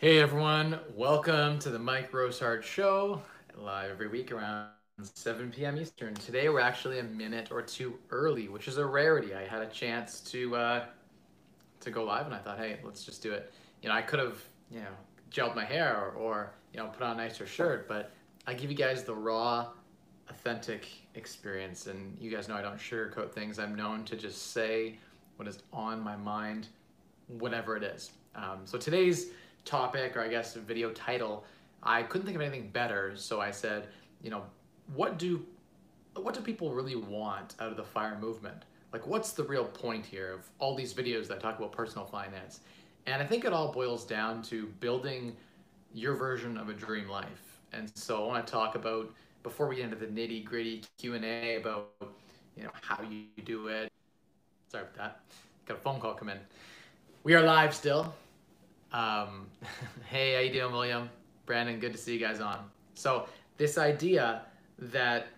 [0.00, 3.20] Hey everyone, welcome to the Mike Rosehart Show,
[3.54, 4.70] live every week around
[5.02, 5.76] 7 p.m.
[5.76, 6.14] Eastern.
[6.14, 9.34] Today we're actually a minute or two early, which is a rarity.
[9.34, 10.84] I had a chance to uh,
[11.80, 13.52] to go live, and I thought, hey, let's just do it.
[13.82, 14.86] You know, I could have, you know,
[15.30, 18.10] gelled my hair or, or you know put on a nicer shirt, but
[18.46, 19.68] I give you guys the raw,
[20.30, 23.58] authentic experience, and you guys know I don't sugarcoat things.
[23.58, 24.96] I'm known to just say
[25.36, 26.68] what is on my mind,
[27.26, 28.12] whatever it is.
[28.34, 29.32] Um, so today's
[29.64, 31.44] topic, or I guess video title,
[31.82, 33.88] I couldn't think of anything better, so I said,
[34.22, 34.42] you know,
[34.94, 35.44] what do
[36.14, 38.64] what do people really want out of the fire movement?
[38.92, 42.60] Like, what's the real point here of all these videos that talk about personal finance?
[43.06, 45.36] And I think it all boils down to building
[45.94, 47.60] your version of a dream life.
[47.72, 51.14] And so I want to talk about before we get into the nitty gritty Q
[51.14, 51.90] and A about
[52.56, 53.90] you know how you do it.
[54.68, 55.20] Sorry about that.
[55.66, 56.38] Got a phone call come in.
[57.22, 58.12] We are live still.
[58.92, 59.46] Um,
[60.08, 61.10] hey, how you doing, William?
[61.46, 62.64] Brandon, good to see you guys on.
[62.94, 64.42] So this idea
[64.78, 65.28] that,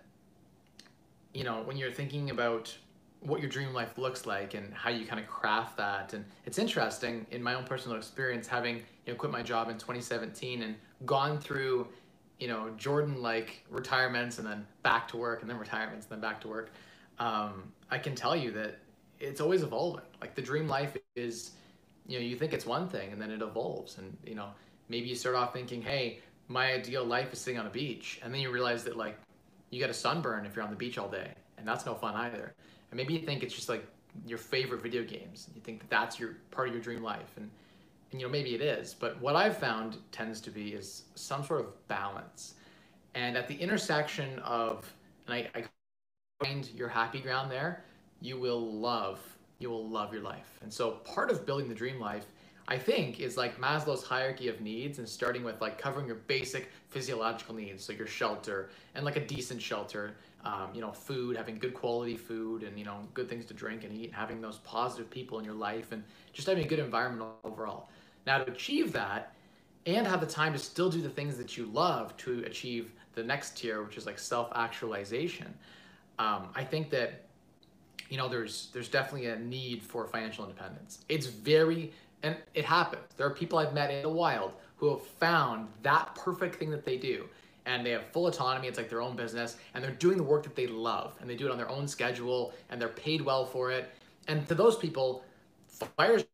[1.33, 2.75] you know, when you're thinking about
[3.21, 6.59] what your dream life looks like and how you kind of craft that, and it's
[6.59, 10.75] interesting in my own personal experience, having you know quit my job in 2017 and
[11.07, 11.87] gone through,
[12.39, 16.41] you know, Jordan-like retirements and then back to work and then retirements and then back
[16.43, 16.73] to work.
[17.19, 18.79] Um, I can tell you that
[19.21, 20.05] it's always evolving.
[20.21, 21.53] Like the dream life is
[22.07, 23.99] you know you think it's one thing and then it evolves.
[23.99, 24.49] And you know
[24.89, 28.21] maybe you start off thinking hey my ideal life is sitting on a beach.
[28.23, 29.19] And then you realize that like
[29.71, 31.33] you get a sunburn if you're on the beach all day.
[31.59, 32.55] And that's no fun either.
[32.91, 33.87] And maybe you think it's just like
[34.27, 35.49] your favorite video games.
[35.55, 37.33] You think that that's your part of your dream life.
[37.37, 37.51] And
[38.11, 38.95] and you know maybe it is.
[38.95, 42.55] But what i've found tends to be is some sort of balance.
[43.15, 44.93] And at the intersection of
[45.27, 45.65] and i, I
[46.43, 47.85] find your happy ground there
[48.21, 49.19] you will love
[49.63, 50.59] you will love your life.
[50.63, 52.27] And so part of building the dream life,
[52.69, 56.71] I think, is like Maslow's hierarchy of needs and starting with like covering your basic
[56.89, 57.85] physiological needs.
[57.85, 60.15] So your shelter and like a decent shelter,
[60.45, 63.85] um, you know, food, having good quality food and, you know, good things to drink
[63.85, 66.03] and eat, and having those positive people in your life and
[66.33, 67.89] just having a good environment overall.
[68.27, 69.35] Now to achieve that
[69.87, 73.23] and have the time to still do the things that you love to achieve the
[73.23, 75.53] next tier, which is like self-actualization.
[76.19, 77.25] Um, I think that
[78.13, 80.99] you know, there's there's definitely a need for financial independence.
[81.09, 81.93] It's very
[82.23, 83.05] and it happens.
[83.17, 86.85] There are people I've met in the wild who have found that perfect thing that
[86.85, 87.25] they do.
[87.65, 90.43] And they have full autonomy, it's like their own business, and they're doing the work
[90.43, 93.47] that they love, and they do it on their own schedule, and they're paid well
[93.47, 93.89] for it.
[94.29, 95.25] And to those people,
[95.97, 96.25] fire's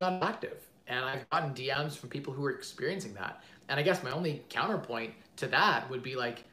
[0.00, 0.58] not active.
[0.88, 3.44] And I've gotten DMs from people who are experiencing that.
[3.68, 6.44] And I guess my only counterpoint to that would be like,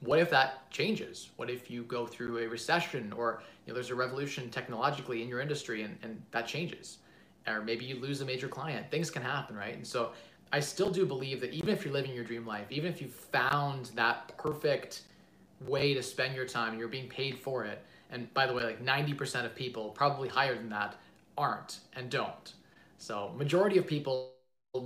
[0.00, 1.30] what if that changes?
[1.36, 5.40] What if you go through a recession or know, there's a revolution technologically in your
[5.40, 6.98] industry and, and that changes?
[7.46, 8.90] Or maybe you lose a major client.
[8.90, 9.74] Things can happen, right?
[9.74, 10.12] And so
[10.52, 13.08] I still do believe that even if you're living your dream life, even if you
[13.08, 15.02] found that perfect
[15.66, 18.64] way to spend your time and you're being paid for it, and by the way,
[18.64, 20.96] like 90% of people, probably higher than that,
[21.38, 22.54] aren't and don't.
[22.98, 24.32] So majority of people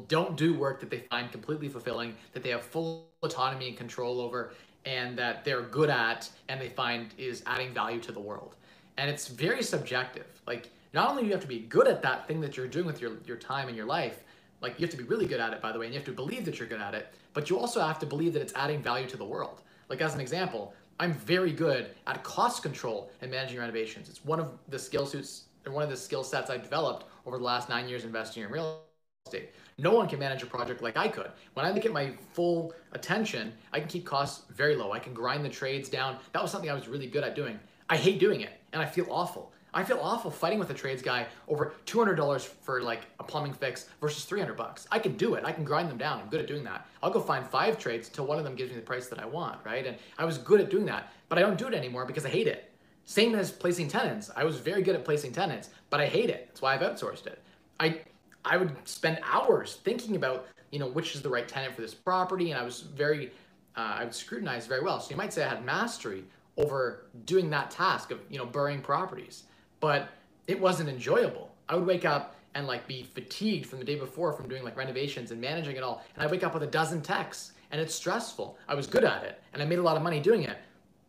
[0.09, 4.21] don't do work that they find completely fulfilling, that they have full autonomy and control
[4.21, 4.53] over,
[4.85, 8.55] and that they're good at and they find is adding value to the world.
[8.97, 10.27] And it's very subjective.
[10.47, 12.87] Like not only do you have to be good at that thing that you're doing
[12.87, 14.23] with your, your time and your life,
[14.61, 16.07] like you have to be really good at it by the way, and you have
[16.07, 18.55] to believe that you're good at it, but you also have to believe that it's
[18.55, 19.63] adding value to the world.
[19.89, 24.09] Like as an example, I'm very good at cost control and managing renovations.
[24.09, 27.39] It's one of the skill suits or one of the skill sets I've developed over
[27.39, 28.81] the last nine years investing in real
[29.27, 29.51] estate.
[29.79, 31.31] No one can manage a project like I could.
[31.55, 34.93] When I look at my full attention, I can keep costs very low.
[34.93, 36.19] I can grind the trades down.
[36.33, 37.59] That was something I was really good at doing.
[37.89, 39.53] I hate doing it, and I feel awful.
[39.75, 43.89] I feel awful fighting with a trades guy over $200 for like a plumbing fix
[44.01, 44.87] versus 300 bucks.
[44.93, 45.45] I can do it.
[45.45, 46.21] I can grind them down.
[46.21, 46.87] I'm good at doing that.
[47.03, 49.27] I'll go find five trades until one of them gives me the price that I
[49.27, 49.85] want, right?
[49.85, 52.29] And I was good at doing that, but I don't do it anymore because I
[52.29, 52.71] hate it.
[53.05, 54.31] Same as placing tenants.
[54.35, 56.47] I was very good at placing tenants, but I hate it.
[56.47, 57.43] That's why I've outsourced it.
[57.81, 58.01] I
[58.45, 61.95] I would spend hours thinking about, you know, which is the right tenant for this
[61.95, 62.51] property.
[62.51, 63.33] And I was very,
[63.77, 65.01] uh, I would scrutinize very well.
[65.01, 66.25] So you might say I had mastery
[66.57, 69.45] over doing that task of, you know, burying properties,
[69.81, 70.09] but
[70.47, 71.55] it wasn't enjoyable.
[71.69, 74.77] I would wake up and like be fatigued from the day before from doing like
[74.77, 76.05] renovations and managing it all.
[76.15, 78.59] And I wake up with a dozen texts and it's stressful.
[78.69, 80.59] I was good at it and I made a lot of money doing it,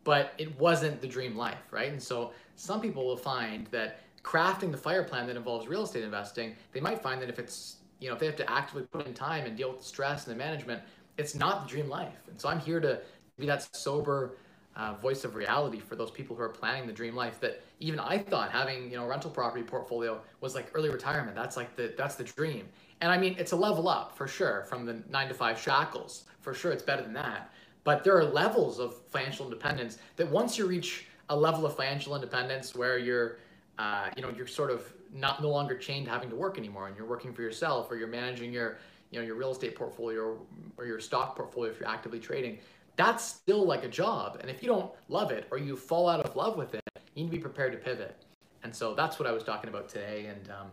[0.02, 1.92] but it wasn't the dream life, right?
[1.92, 6.02] And so some people will find that crafting the fire plan that involves real estate
[6.02, 9.06] investing, they might find that if it's, you know, if they have to actively put
[9.06, 10.82] in time and deal with the stress and the management,
[11.16, 12.26] it's not the dream life.
[12.28, 13.00] And so I'm here to
[13.38, 14.36] be that sober
[14.76, 17.98] uh, voice of reality for those people who are planning the dream life that even
[17.98, 21.34] I thought having you know rental property portfolio was like early retirement.
[21.34, 22.68] That's like the that's the dream.
[23.00, 26.24] And I mean it's a level up for sure from the nine to five shackles.
[26.40, 27.52] For sure it's better than that.
[27.84, 32.14] But there are levels of financial independence that once you reach a level of financial
[32.14, 33.38] independence where you're
[33.78, 36.88] uh, you know you're sort of not no longer chained to having to work anymore
[36.88, 38.76] and you're working for yourself or you're managing your
[39.10, 40.38] you know your real estate portfolio or,
[40.76, 42.58] or your stock portfolio if you're actively trading
[42.96, 44.38] that's still like a job.
[44.40, 46.82] And if you don't love it or you fall out of love with it,
[47.14, 48.24] you need to be prepared to pivot.
[48.62, 50.26] And so that's what I was talking about today.
[50.26, 50.66] And um,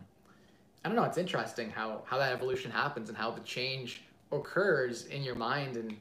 [0.84, 5.06] I don't know, it's interesting how, how that evolution happens and how the change occurs
[5.06, 5.96] in your mind and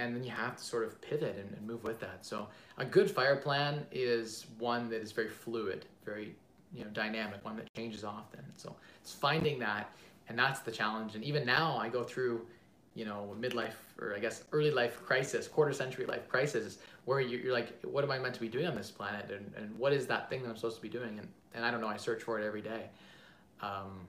[0.00, 2.24] and then you have to sort of pivot and, and move with that.
[2.24, 2.48] So
[2.78, 6.34] a good fire plan is one that is very fluid, very
[6.72, 8.40] you know dynamic, one that changes often.
[8.56, 9.90] So it's finding that,
[10.28, 11.16] and that's the challenge.
[11.16, 12.46] And even now, I go through
[12.94, 17.52] you know midlife or I guess early life crisis, quarter century life crisis, where you're
[17.52, 20.06] like, what am I meant to be doing on this planet, and, and what is
[20.06, 21.18] that thing that I'm supposed to be doing?
[21.18, 21.88] And and I don't know.
[21.88, 22.86] I search for it every day.
[23.60, 24.06] Um,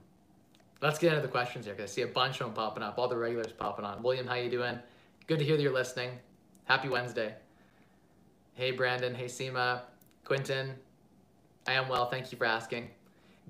[0.80, 2.98] let's get into the questions here because I see a bunch of them popping up.
[2.98, 4.02] All the regulars popping on.
[4.02, 4.78] William, how you doing?
[5.26, 6.10] Good to hear that you're listening.
[6.64, 7.34] Happy Wednesday.
[8.54, 9.14] Hey Brandon.
[9.14, 9.82] Hey Seema.
[10.24, 10.74] Quentin.
[11.66, 12.08] I am well.
[12.08, 12.88] Thank you for asking.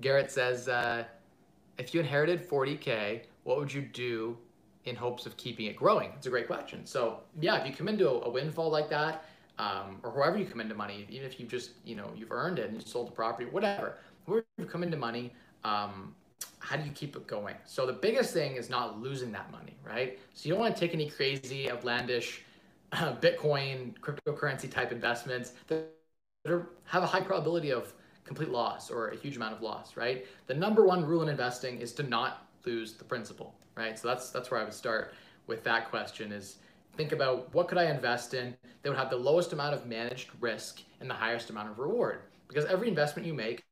[0.01, 1.03] Garrett says, uh,
[1.77, 4.37] if you inherited 40k, what would you do
[4.85, 6.11] in hopes of keeping it growing?
[6.15, 6.85] It's a great question.
[6.85, 9.25] So yeah, if you come into a, windfall like that,
[9.59, 12.59] um, or however you come into money, even if you just you know you've earned
[12.59, 15.33] it and you sold the property, whatever, where you come into money,
[15.63, 16.15] um,
[16.59, 17.55] how do you keep it going?
[17.65, 20.19] So the biggest thing is not losing that money, right?
[20.33, 22.41] So you don't want to take any crazy, outlandish,
[22.93, 25.89] uh, Bitcoin, cryptocurrency type investments that
[26.47, 27.93] are, have a high probability of
[28.23, 30.25] complete loss or a huge amount of loss, right?
[30.47, 33.97] The number one rule in investing is to not lose the principal right?
[33.97, 35.13] So that's that's where I would start
[35.47, 36.57] with that question is
[36.95, 40.29] think about what could I invest in that would have the lowest amount of managed
[40.39, 42.21] risk and the highest amount of reward.
[42.47, 43.63] Because every investment you make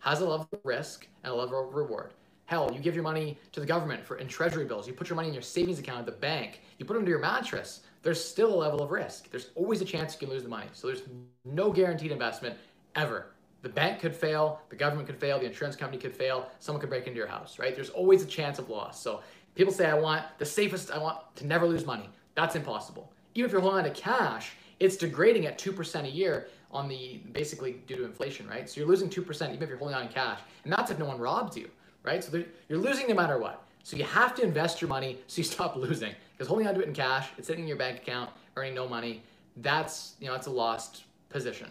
[0.00, 2.12] has a level of risk and a level of reward.
[2.46, 5.16] Hell, you give your money to the government for in treasury bills, you put your
[5.16, 8.22] money in your savings account at the bank, you put it under your mattress, there's
[8.22, 9.30] still a level of risk.
[9.30, 10.66] There's always a chance you can lose the money.
[10.72, 11.02] So there's
[11.44, 12.56] no guaranteed investment
[12.94, 13.26] ever.
[13.68, 16.88] The bank could fail, the government could fail, the insurance company could fail, someone could
[16.88, 17.74] break into your house, right?
[17.74, 18.98] There's always a chance of loss.
[18.98, 19.20] So
[19.54, 22.08] people say, I want the safest, I want to never lose money.
[22.34, 23.12] That's impossible.
[23.34, 27.20] Even if you're holding on to cash, it's degrading at 2% a year on the
[27.32, 28.70] basically due to inflation, right?
[28.70, 30.40] So you're losing 2% even if you're holding on to cash.
[30.64, 31.68] And that's if no one robs you,
[32.04, 32.24] right?
[32.24, 33.66] So you're losing no matter what.
[33.82, 36.14] So you have to invest your money so you stop losing.
[36.32, 38.88] Because holding on to it in cash, it's sitting in your bank account, earning no
[38.88, 39.22] money,
[39.58, 41.68] that's, you know, that's a lost position.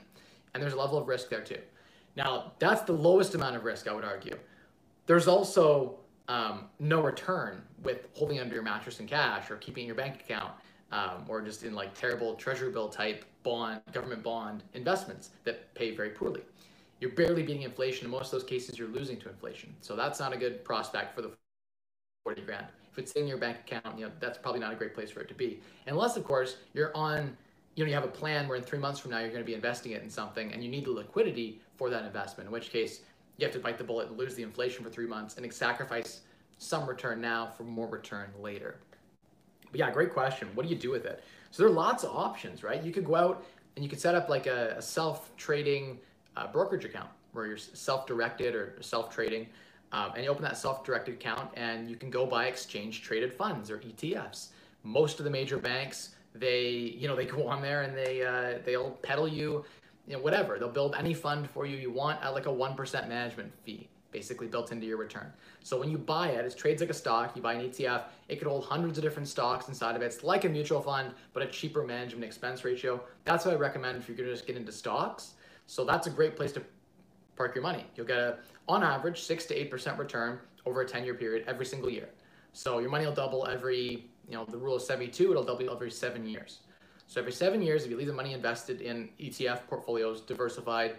[0.54, 1.58] And there's a level of risk there too.
[2.18, 4.36] Now, that's the lowest amount of risk, I would argue.
[5.06, 9.88] There's also um, no return with holding under your mattress in cash or keeping in
[9.88, 10.52] your bank account
[10.92, 15.96] um, or just in like terrible treasury bill type bond, government bond investments that pay
[15.96, 16.42] very poorly.
[17.00, 18.06] You're barely beating inflation.
[18.06, 19.75] In most of those cases, you're losing to inflation.
[19.81, 21.31] So that's not a good prospect for the
[22.24, 22.66] 40 grand.
[22.92, 25.19] If it's in your bank account, you know, that's probably not a great place for
[25.19, 25.60] it to be.
[25.86, 27.38] Unless, of course, you're on
[27.78, 29.46] you know you have a plan where in three months from now you're going to
[29.46, 32.72] be investing it in something and you need the liquidity for that investment in which
[32.72, 33.02] case
[33.38, 36.22] you have to bite the bullet and lose the inflation for three months and sacrifice
[36.58, 38.80] some return now for more return later.
[39.72, 40.50] But yeah great question.
[40.56, 41.24] What do you do with it?
[41.52, 42.82] So there are lots of options right?
[42.84, 43.46] You could go out
[43.76, 46.00] and you could set up like a, a self-trading
[46.36, 49.48] uh, brokerage account where you're self-directed or self-trading
[49.92, 53.69] um, and you open that self-directed account and you can go buy exchange traded funds
[53.69, 54.48] or etfs
[54.84, 58.60] most of the major banks they you know they go on there and they uh,
[58.66, 59.66] they'll peddle you
[60.08, 60.58] you know whatever.
[60.60, 64.48] They'll build any fund for you you want at like a 1% management fee basically
[64.48, 65.32] built into your return.
[65.64, 67.36] So when you buy it it trades like a stock.
[67.36, 70.06] You buy an etf it could hold hundreds of different stocks inside of it.
[70.06, 73.02] It's like a mutual fund but a cheaper management expense ratio.
[73.26, 75.34] That's what i recommend if you're going to just get into stocks.
[75.66, 76.62] So that's a great place to
[77.36, 77.86] park your money.
[77.96, 81.66] You'll get a on average 6 to 8% return over a 10 year period every
[81.66, 82.10] single year.
[82.54, 85.92] So your money will double every you know, the rule of 72, it'll double every
[85.92, 86.60] seven years.
[87.07, 90.98] So every seven years, if you leave the money invested in ETF portfolios, diversified,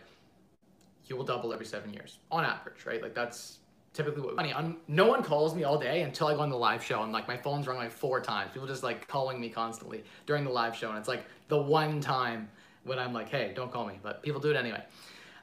[1.07, 3.03] you will double every seven years on average, right?
[3.03, 3.59] Like that's
[3.93, 4.53] typically what money.
[4.55, 7.13] I'm, no one calls me all day until I go on the live show, and
[7.13, 8.53] like my phone's rung like four times.
[8.53, 12.01] People just like calling me constantly during the live show, and it's like the one
[12.01, 12.49] time
[12.85, 14.83] when I'm like, hey, don't call me, but people do it anyway.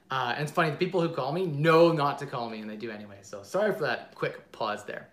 [0.10, 2.70] Uh, and it's funny, the people who call me know not to call me, and
[2.70, 3.18] they do anyway.
[3.22, 5.10] So sorry for that quick pause there.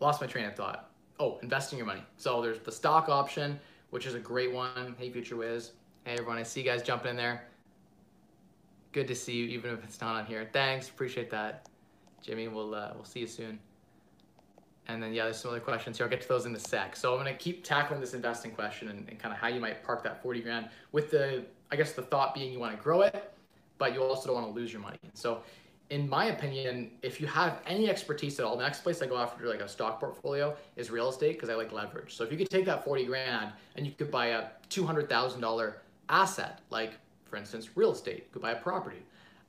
[0.00, 0.87] Lost my train of thought
[1.20, 2.02] oh, investing your money.
[2.16, 3.58] So there's the stock option,
[3.90, 4.94] which is a great one.
[4.98, 5.72] Hey, Future Wiz.
[6.04, 6.38] Hey, everyone.
[6.38, 7.44] I see you guys jumping in there.
[8.92, 10.48] Good to see you, even if it's not on here.
[10.52, 10.88] Thanks.
[10.88, 11.68] Appreciate that.
[12.22, 13.58] Jimmy, we'll, uh, we'll see you soon.
[14.86, 16.06] And then, yeah, there's some other questions here.
[16.06, 16.96] I'll get to those in a sec.
[16.96, 19.60] So I'm going to keep tackling this investing question and, and kind of how you
[19.60, 22.82] might park that 40 grand with the, I guess, the thought being you want to
[22.82, 23.34] grow it,
[23.76, 24.98] but you also don't want to lose your money.
[25.12, 25.42] So,
[25.90, 29.16] in my opinion, if you have any expertise at all, the next place I go
[29.16, 32.14] after like a stock portfolio is real estate because I like leverage.
[32.14, 35.74] So if you could take that 40 grand and you could buy a $200,000
[36.10, 36.92] asset, like
[37.24, 39.02] for instance, real estate, you could buy a property.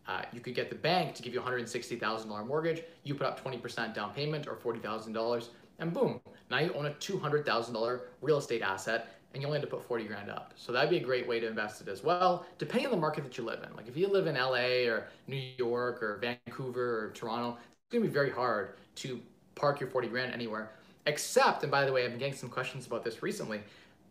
[0.07, 2.83] Uh, you could get the bank to give you a $160,000 mortgage.
[3.03, 6.19] You put up 20% down payment or $40,000 and boom,
[6.51, 10.05] now you own a $200,000 real estate asset and you only had to put 40
[10.05, 10.53] grand up.
[10.55, 13.23] So that'd be a great way to invest it as well, depending on the market
[13.23, 13.75] that you live in.
[13.75, 18.05] Like if you live in LA or New York or Vancouver or Toronto, it's gonna
[18.05, 19.19] be very hard to
[19.55, 20.71] park your 40 grand anywhere.
[21.05, 23.61] Except, and by the way, I've been getting some questions about this recently,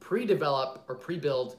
[0.00, 1.56] pre-develop or pre-build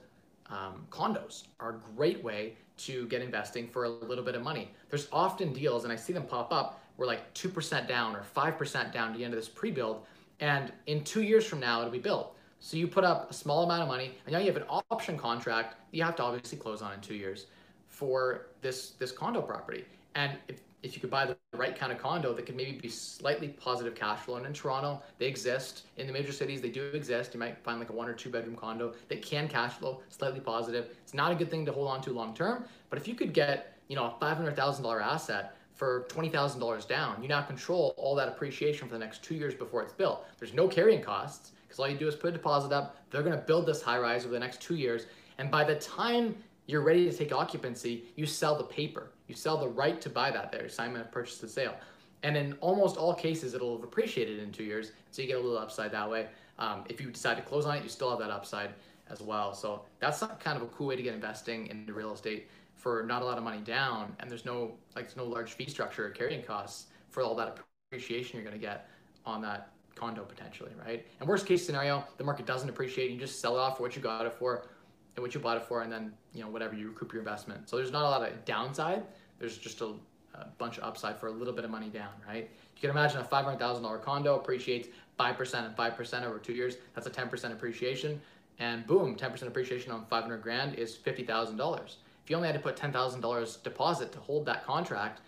[0.50, 4.72] um, condos are a great way to get investing for a little bit of money.
[4.90, 8.94] There's often deals, and I see them pop up, where like 2% down or 5%
[8.94, 10.06] down to the end of this pre-build,
[10.40, 12.36] and in two years from now, it'll be built.
[12.60, 15.18] So you put up a small amount of money, and now you have an option
[15.18, 17.48] contract that you have to obviously close on in two years
[17.88, 19.86] for this this condo property.
[20.16, 22.90] And if, if you could buy the right kind of condo that could maybe be
[22.90, 26.84] slightly positive cash flow, and in Toronto they exist, in the major cities they do
[26.88, 27.34] exist.
[27.34, 30.42] You might find like a one or two bedroom condo that can cash flow slightly
[30.42, 30.90] positive.
[31.04, 33.34] It's not a good thing to hold on to long term, but if you could
[33.34, 37.94] get you know a five hundred thousand dollar asset for $20,000 down, you now control
[37.96, 40.26] all that appreciation for the next two years before it's built.
[40.38, 42.98] There's no carrying costs because all you do is put a deposit up.
[43.12, 45.06] They're going to build this high rise over the next two years.
[45.38, 46.36] And by the time
[46.66, 49.12] you're ready to take occupancy, you sell the paper.
[49.28, 51.76] You sell the right to buy that there, assignment of purchase and sale.
[52.24, 54.94] And in almost all cases, it'll have appreciated in two years.
[55.12, 56.28] So you get a little upside that way.
[56.58, 58.72] Um, if you decide to close on it, you still have that upside
[59.10, 59.54] as well.
[59.54, 63.22] So that's kind of a cool way to get investing into real estate for not
[63.22, 64.16] a lot of money down.
[64.20, 67.60] And there's no like there's no large fee structure or carrying costs for all that
[67.92, 68.90] appreciation you're going to get
[69.26, 71.06] on that condo potentially, right?
[71.20, 73.96] And worst case scenario, the market doesn't appreciate, you just sell it off for what
[73.96, 74.68] you got it for
[75.16, 77.70] and what you bought it for, and then you know whatever you recoup your investment.
[77.70, 79.04] So there's not a lot of downside.
[79.40, 79.94] There's just a,
[80.36, 82.50] a bunch of upside for a little bit of money down, right?
[82.76, 84.88] You can imagine a five hundred thousand dollar condo appreciates
[85.18, 86.78] five percent and five percent over two years.
[86.96, 88.22] That's a ten percent appreciation,
[88.60, 91.98] and boom, ten percent appreciation on five hundred grand is fifty thousand dollars.
[92.24, 95.22] If you only had to put ten thousand dollars deposit to hold that contract,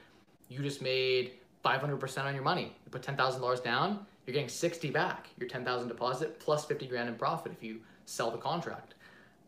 [0.48, 2.76] you just made 500% on your money.
[2.86, 7.16] You put $10,000 down, you're getting 60 back, your 10,000 deposit plus 50 grand in
[7.16, 8.94] profit if you sell the contract.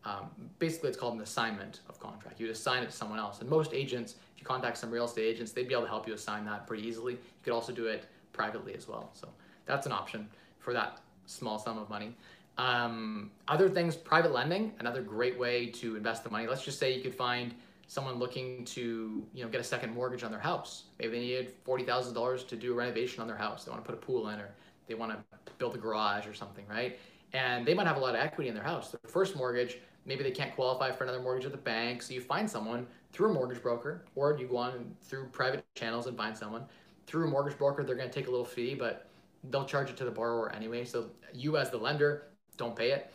[0.04, 2.38] Um, basically, it's called an assignment of contract.
[2.38, 3.40] You'd assign it to someone else.
[3.40, 6.06] And most agents, if you contact some real estate agents, they'd be able to help
[6.06, 7.14] you assign that pretty easily.
[7.14, 9.08] You could also do it privately as well.
[9.14, 9.28] So
[9.64, 12.14] that's an option for that small sum of money.
[12.58, 16.46] Um, other things, private lending, another great way to invest the money.
[16.46, 17.54] Let's just say you could find
[17.86, 20.84] someone looking to you know get a second mortgage on their house.
[20.98, 23.64] Maybe they needed forty thousand dollars to do a renovation on their house.
[23.64, 24.50] They want to put a pool in, or
[24.86, 25.18] they want to
[25.58, 26.98] build a garage or something, right?
[27.32, 28.90] And they might have a lot of equity in their house.
[28.90, 32.20] Their first mortgage, maybe they can't qualify for another mortgage at the bank, so you
[32.20, 36.36] find someone through a mortgage broker, or you go on through private channels and find
[36.36, 36.64] someone
[37.06, 37.82] through a mortgage broker.
[37.82, 39.08] They're going to take a little fee, but
[39.50, 40.84] they'll charge it to the borrower anyway.
[40.84, 43.12] So you, as the lender, don't pay it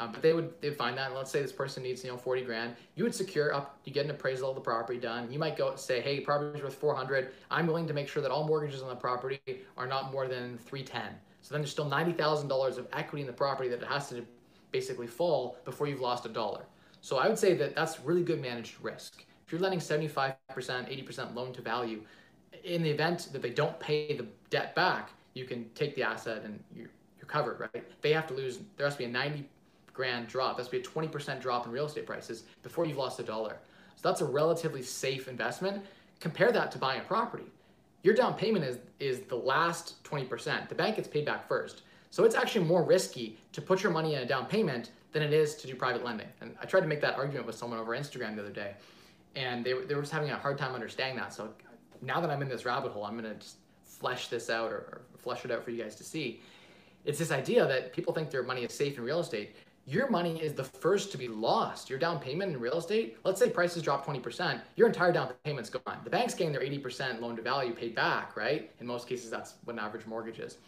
[0.00, 1.08] um, but they would they'd find that.
[1.08, 2.76] And let's say this person needs you know 40 grand.
[2.94, 3.78] You would secure up.
[3.84, 5.30] You get an appraisal of the property done.
[5.32, 7.32] You might go say, hey, property's worth 400.
[7.50, 9.40] I'm willing to make sure that all mortgages on the property
[9.76, 11.14] are not more than 310.
[11.40, 14.24] So then there's still $90,000 of equity in the property that has to
[14.70, 16.66] basically fall before you've lost a dollar.
[17.00, 19.24] So I would say that that's really good managed risk.
[19.46, 22.02] If you're lending 75%, 80% loan to value,
[22.64, 26.42] in the event that they don't pay the debt back, you can take the asset
[26.44, 28.02] and you're, you're covered, right?
[28.02, 29.48] They have to lose, there has to be a 90
[29.98, 30.56] grand drop.
[30.56, 33.56] That's be a 20% drop in real estate prices before you've lost a dollar.
[33.96, 35.84] So that's a relatively safe investment.
[36.20, 37.50] Compare that to buying a property.
[38.04, 40.68] Your down payment is, is the last 20%.
[40.68, 41.82] The bank gets paid back first.
[42.10, 45.32] So it's actually more risky to put your money in a down payment than it
[45.32, 46.28] is to do private lending.
[46.40, 48.74] And I tried to make that argument with someone over Instagram the other day,
[49.34, 51.34] and they, they were just having a hard time understanding that.
[51.34, 51.48] So
[52.02, 55.00] now that I'm in this rabbit hole, I'm gonna just flesh this out or, or
[55.18, 56.40] flesh it out for you guys to see.
[57.04, 59.56] It's this idea that people think their money is safe in real estate
[59.88, 61.88] your money is the first to be lost.
[61.88, 65.70] Your down payment in real estate, let's say prices drop 20%, your entire down payment's
[65.70, 65.98] gone.
[66.04, 68.70] The bank's getting their 80% loan to value paid back, right?
[68.80, 70.58] In most cases, that's what an average mortgage is.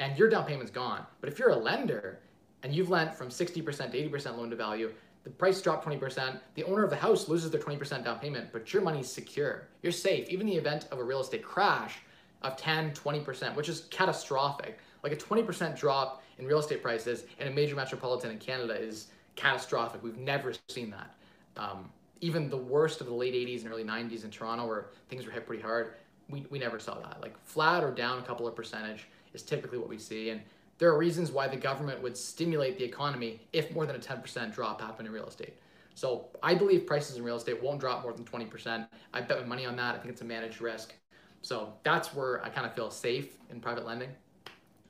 [0.00, 1.06] And your down payment's gone.
[1.22, 2.18] But if you're a lender
[2.62, 4.92] and you've lent from 60% to 80% loan to value,
[5.24, 8.70] the price dropped 20%, the owner of the house loses their 20% down payment, but
[8.74, 9.66] your money's secure.
[9.82, 10.28] You're safe.
[10.28, 12.00] Even in the event of a real estate crash
[12.42, 14.78] of 10, 20%, which is catastrophic.
[15.02, 19.08] Like a 20% drop in real estate prices in a major metropolitan in Canada is
[19.36, 20.02] catastrophic.
[20.02, 21.14] We've never seen that.
[21.56, 21.90] Um,
[22.20, 25.32] even the worst of the late 80s and early 90s in Toronto, where things were
[25.32, 25.94] hit pretty hard,
[26.28, 27.20] we, we never saw that.
[27.20, 30.30] Like flat or down a couple of percentage is typically what we see.
[30.30, 30.40] And
[30.78, 34.52] there are reasons why the government would stimulate the economy if more than a 10%
[34.52, 35.54] drop happened in real estate.
[35.94, 38.86] So I believe prices in real estate won't drop more than 20%.
[39.12, 39.96] I bet my money on that.
[39.96, 40.94] I think it's a managed risk.
[41.42, 44.10] So that's where I kind of feel safe in private lending.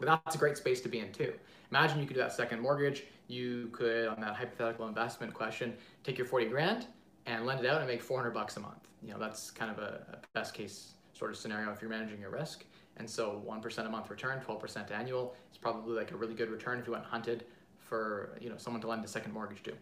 [0.00, 1.32] That's a great space to be in too.
[1.70, 3.04] Imagine you could do that second mortgage.
[3.26, 6.86] You could, on that hypothetical investment question, take your 40 grand
[7.26, 8.88] and lend it out and make 400 bucks a month.
[9.02, 12.20] You know, that's kind of a, a best case sort of scenario if you're managing
[12.20, 12.64] your risk.
[12.96, 16.78] And so 1% a month return, 12% annual is probably like a really good return
[16.78, 17.44] if you went hunted
[17.78, 19.72] for, you know, someone to lend a second mortgage to.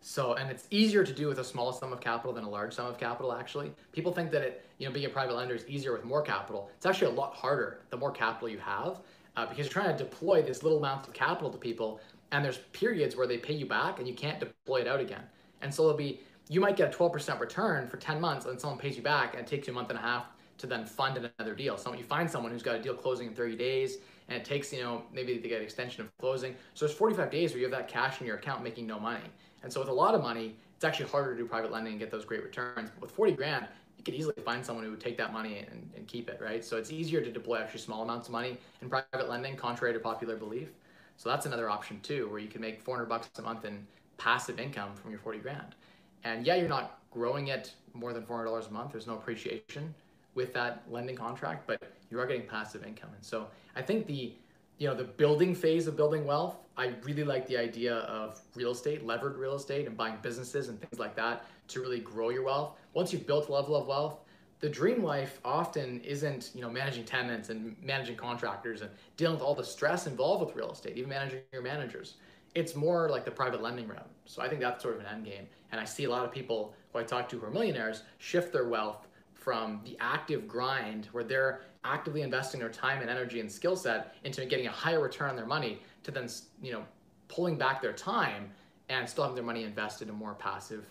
[0.00, 2.72] So, and it's easier to do with a small sum of capital than a large
[2.72, 3.72] sum of capital, actually.
[3.92, 6.70] People think that it, you know, being a private lender is easier with more capital.
[6.76, 9.00] It's actually a lot harder the more capital you have
[9.36, 12.00] uh, because you're trying to deploy this little amount of capital to people
[12.30, 15.22] and there's periods where they pay you back and you can't deploy it out again.
[15.62, 18.78] And so it'll be, you might get a 12% return for 10 months and someone
[18.78, 20.26] pays you back and it takes you a month and a half
[20.58, 21.76] to then fund another deal.
[21.76, 24.72] So you find someone who's got a deal closing in 30 days and it takes,
[24.72, 26.54] you know, maybe they get an extension of closing.
[26.74, 29.24] So there's 45 days where you have that cash in your account making no money.
[29.62, 32.00] And so with a lot of money, it's actually harder to do private lending and
[32.00, 32.90] get those great returns.
[32.90, 35.90] But with 40 grand, you could easily find someone who would take that money and,
[35.96, 36.64] and keep it, right?
[36.64, 39.98] So it's easier to deploy actually small amounts of money in private lending, contrary to
[39.98, 40.68] popular belief.
[41.16, 43.84] So that's another option too, where you can make 400 bucks a month in
[44.16, 45.74] passive income from your 40 grand.
[46.22, 48.92] And yeah, you're not growing it more than $400 a month.
[48.92, 49.92] There's no appreciation
[50.34, 53.10] with that lending contract, but you are getting passive income.
[53.14, 54.32] And so I think the
[54.78, 58.70] you know the building phase of building wealth i really like the idea of real
[58.70, 62.42] estate levered real estate and buying businesses and things like that to really grow your
[62.42, 62.78] wealth.
[62.94, 64.20] Once you've built a level of wealth
[64.60, 69.42] the dream life often isn't you know managing tenants and managing contractors and dealing with
[69.42, 72.14] all the stress involved with real estate even managing your managers.
[72.54, 74.08] It's more like the private lending route.
[74.24, 75.46] So i think that's sort of an end game.
[75.70, 78.52] And i see a lot of people who i talk to who are millionaires shift
[78.52, 79.07] their wealth
[79.48, 84.14] from the active grind where they're actively investing their time and energy and skill set
[84.24, 86.28] into getting a higher return on their money to then
[86.60, 86.84] you know
[87.28, 88.50] pulling back their time
[88.90, 90.84] and still having their money invested in more passive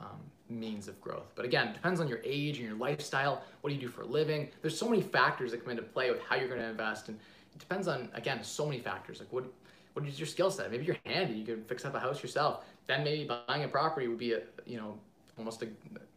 [0.00, 1.30] um, means of growth.
[1.36, 3.44] But again, it depends on your age and your lifestyle.
[3.60, 4.48] What do you do for a living?
[4.60, 7.16] There's so many factors that come into play with how you're going to invest, and
[7.54, 9.20] it depends on again so many factors.
[9.20, 9.44] Like what
[9.92, 10.68] what is your skill set?
[10.72, 11.34] Maybe you're handy.
[11.34, 12.64] You can fix up a house yourself.
[12.88, 14.98] Then maybe buying a property would be a you know
[15.40, 15.68] almost a,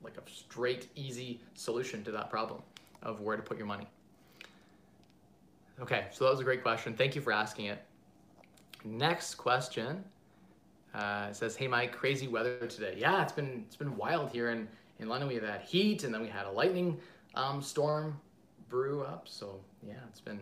[0.04, 2.62] like a straight, easy solution to that problem
[3.02, 3.88] of where to put your money.
[5.80, 6.94] Okay, so that was a great question.
[6.94, 7.84] Thank you for asking it.
[8.84, 10.04] Next question
[10.94, 12.96] uh, says, "Hey Mike, crazy weather today.
[12.98, 14.68] Yeah, it's been it's been wild here in
[15.00, 15.30] in London.
[15.30, 17.00] We've had heat, and then we had a lightning
[17.34, 18.20] um, storm
[18.70, 19.28] brew up.
[19.28, 20.40] So yeah, it's been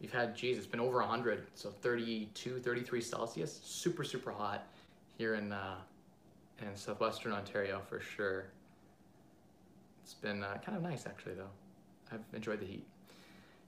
[0.00, 4.66] we've had geez, it's been over 100, so 32, 33 Celsius, super super hot
[5.18, 5.74] here in uh,
[6.62, 8.46] in southwestern Ontario for sure.
[10.02, 11.50] It's been uh, kind of nice actually though.
[12.10, 12.86] I've enjoyed the heat.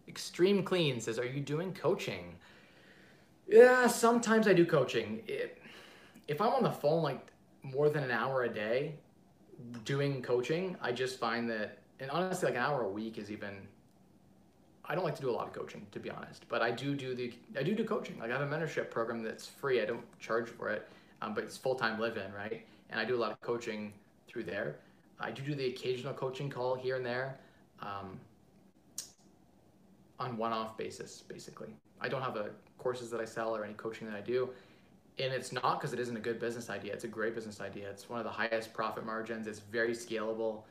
[0.08, 2.34] Extreme Clean says, "Are you doing coaching?"
[3.46, 5.22] Yeah, sometimes I do coaching.
[5.26, 5.60] It,
[6.28, 7.20] if I'm on the phone like
[7.62, 8.94] more than an hour a day
[9.84, 13.68] doing coaching, I just find that, and honestly, like an hour a week is even.
[14.86, 16.94] I don't like to do a lot of coaching, to be honest, but I do
[16.94, 18.18] do the I do do coaching.
[18.18, 19.80] Like I have a mentorship program that's free.
[19.80, 20.88] I don't charge for it,
[21.22, 22.66] um, but it's full time live in, right?
[22.94, 23.92] And I do a lot of coaching
[24.28, 24.76] through there.
[25.18, 27.38] I do do the occasional coaching call here and there
[27.80, 28.20] um,
[30.20, 31.74] on one-off basis, basically.
[32.00, 34.48] I don't have a courses that I sell or any coaching that I do,
[35.18, 36.92] and it's not because it isn't a good business idea.
[36.92, 37.90] It's a great business idea.
[37.90, 39.48] It's one of the highest profit margins.
[39.48, 40.62] It's very scalable,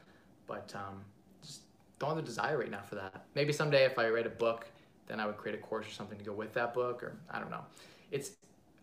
[0.47, 1.01] but um,
[1.41, 1.61] just
[1.99, 3.25] don't have the desire right now for that.
[3.35, 4.67] Maybe someday if I write a book,
[5.07, 7.39] then I would create a course or something to go with that book, or I
[7.39, 7.65] don't know.
[8.11, 8.31] It's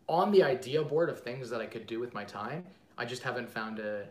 [0.09, 2.65] on the idea board of things that I could do with my time.
[3.01, 4.05] I just haven't found a,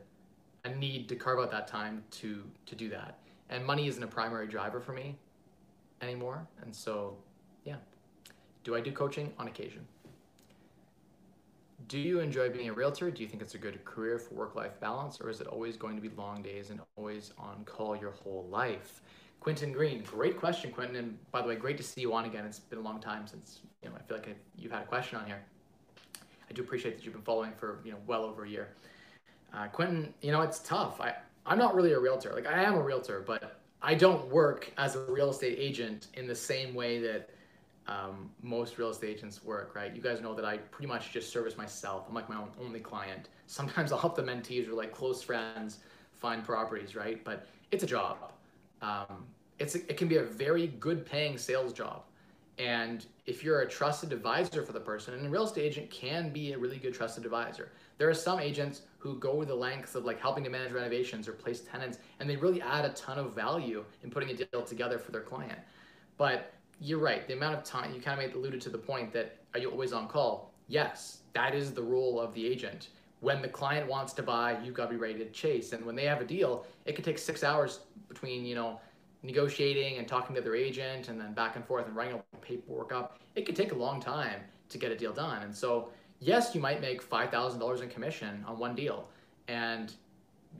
[0.65, 3.19] a need to carve out that time to to do that.
[3.51, 5.15] And money isn't a primary driver for me
[6.01, 6.47] anymore.
[6.63, 7.15] And so,
[7.65, 7.75] yeah.
[8.63, 9.85] Do I do coaching on occasion?
[11.87, 13.11] Do you enjoy being a realtor?
[13.11, 15.95] Do you think it's a good career for work-life balance, or is it always going
[15.95, 19.01] to be long days and always on call your whole life?
[19.39, 20.95] Quentin Green, great question, Quentin.
[20.95, 22.43] And by the way, great to see you on again.
[22.45, 24.87] It's been a long time since you know I feel like I've, you've had a
[24.87, 25.43] question on here.
[26.49, 28.69] I do appreciate that you've been following for you know well over a year.
[29.53, 30.99] Uh, Quentin, you know it's tough.
[30.99, 31.13] I
[31.45, 32.31] I'm not really a realtor.
[32.33, 36.27] Like I am a realtor, but I don't work as a real estate agent in
[36.27, 37.29] the same way that
[37.87, 39.75] um, most real estate agents work.
[39.75, 39.95] Right?
[39.95, 42.05] You guys know that I pretty much just service myself.
[42.07, 43.29] I'm like my own only client.
[43.47, 45.79] Sometimes I'll help the mentees or like close friends
[46.13, 46.95] find properties.
[46.95, 47.23] Right?
[47.23, 48.31] But it's a job.
[48.81, 49.25] Um,
[49.59, 52.03] it's a, it can be a very good paying sales job.
[52.59, 56.29] And if you're a trusted advisor for the person, and a real estate agent can
[56.29, 57.71] be a really good trusted advisor.
[57.97, 61.31] There are some agents who go the lengths of like helping to manage renovations or
[61.31, 64.99] place tenants, and they really add a ton of value in putting a deal together
[64.99, 65.57] for their client.
[66.17, 67.25] But you're right.
[67.27, 69.93] The amount of time you kind of alluded to the point that are you always
[69.93, 70.51] on call?
[70.67, 72.89] Yes, that is the role of the agent.
[73.21, 75.71] When the client wants to buy, you've got to be ready to chase.
[75.73, 78.81] And when they have a deal, it could take six hours between you know
[79.23, 82.37] negotiating and talking to their agent and then back and forth and writing all the
[82.37, 83.19] paperwork up.
[83.35, 85.43] It could take a long time to get a deal done.
[85.43, 89.09] And so yes, you might make five thousand dollars in commission on one deal,
[89.47, 89.93] and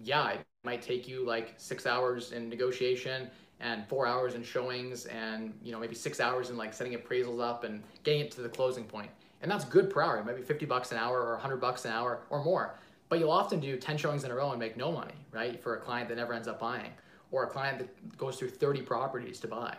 [0.03, 5.05] yeah, it might take you like six hours in negotiation and four hours in showings
[5.05, 8.41] and you know maybe six hours in like setting appraisals up and getting it to
[8.41, 9.09] the closing point.
[9.41, 11.85] and that's good per hour it might be 50 bucks an hour or 100 bucks
[11.85, 12.75] an hour or more
[13.09, 15.75] but you'll often do 10 showings in a row and make no money right for
[15.75, 16.91] a client that never ends up buying
[17.31, 19.75] or a client that goes through 30 properties to buy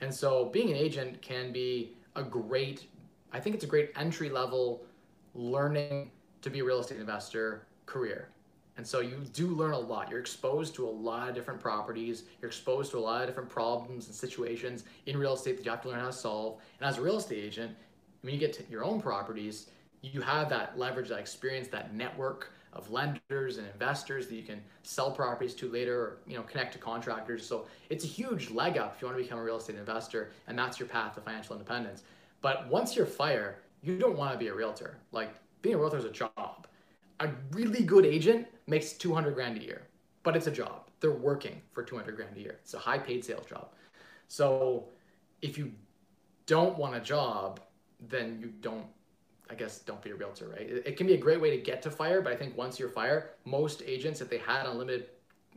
[0.00, 2.88] and so being an agent can be a great
[3.32, 4.82] i think it's a great entry level
[5.34, 6.10] learning
[6.42, 8.28] to be a real estate investor career
[8.76, 10.10] and so you do learn a lot.
[10.10, 12.24] You're exposed to a lot of different properties.
[12.40, 15.70] You're exposed to a lot of different problems and situations in real estate that you
[15.70, 16.60] have to learn how to solve.
[16.80, 17.76] And as a real estate agent,
[18.22, 19.70] when you get to your own properties,
[20.02, 24.60] you have that leverage, that experience, that network of lenders and investors that you can
[24.82, 27.46] sell properties to later or you know connect to contractors.
[27.46, 30.30] So it's a huge leg up if you want to become a real estate investor
[30.46, 32.02] and that's your path to financial independence.
[32.40, 34.98] But once you're fire, you don't want to be a realtor.
[35.12, 36.66] Like being a realtor is a job
[37.20, 39.82] a really good agent makes 200 grand a year,
[40.22, 40.90] but it's a job.
[41.00, 42.58] They're working for 200 grand a year.
[42.62, 43.68] It's a high paid sales job.
[44.28, 44.88] So
[45.42, 45.72] if you
[46.46, 47.60] don't want a job,
[48.08, 48.86] then you don't,
[49.54, 50.68] I guess, don't be a realtor, right?
[50.68, 52.78] It, it can be a great way to get to fire, but I think once
[52.78, 55.06] you're fire, most agents, if they had unlimited,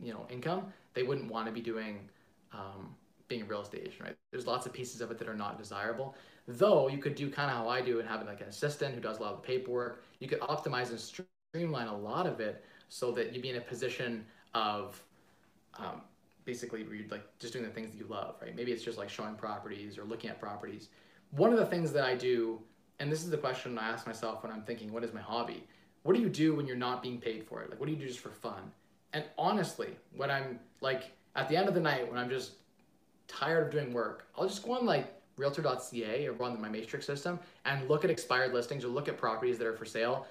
[0.00, 2.08] you know, income, they wouldn't want to be doing
[2.52, 2.94] um,
[3.28, 4.16] being a real estate agent, right?
[4.30, 6.14] There's lots of pieces of it that are not desirable.
[6.46, 9.00] Though you could do kind of how I do and having like an assistant who
[9.00, 10.04] does a lot of the paperwork.
[10.20, 13.60] You could optimize and streamline a lot of it so that you'd be in a
[13.60, 15.02] position of
[15.78, 16.00] um,
[16.44, 18.56] basically like just doing the things that you love, right?
[18.56, 20.88] Maybe it's just like showing properties or looking at properties.
[21.32, 22.58] One of the things that I do,
[23.00, 25.64] and this is the question I ask myself when I'm thinking, what is my hobby?
[26.02, 27.70] What do you do when you're not being paid for it?
[27.70, 28.70] Like, what do you do just for fun?
[29.12, 32.52] And honestly, when I'm like at the end of the night, when I'm just
[33.26, 37.38] tired of doing work, I'll just go on like realtor.ca or run my matrix system
[37.64, 40.26] and look at expired listings or look at properties that are for sale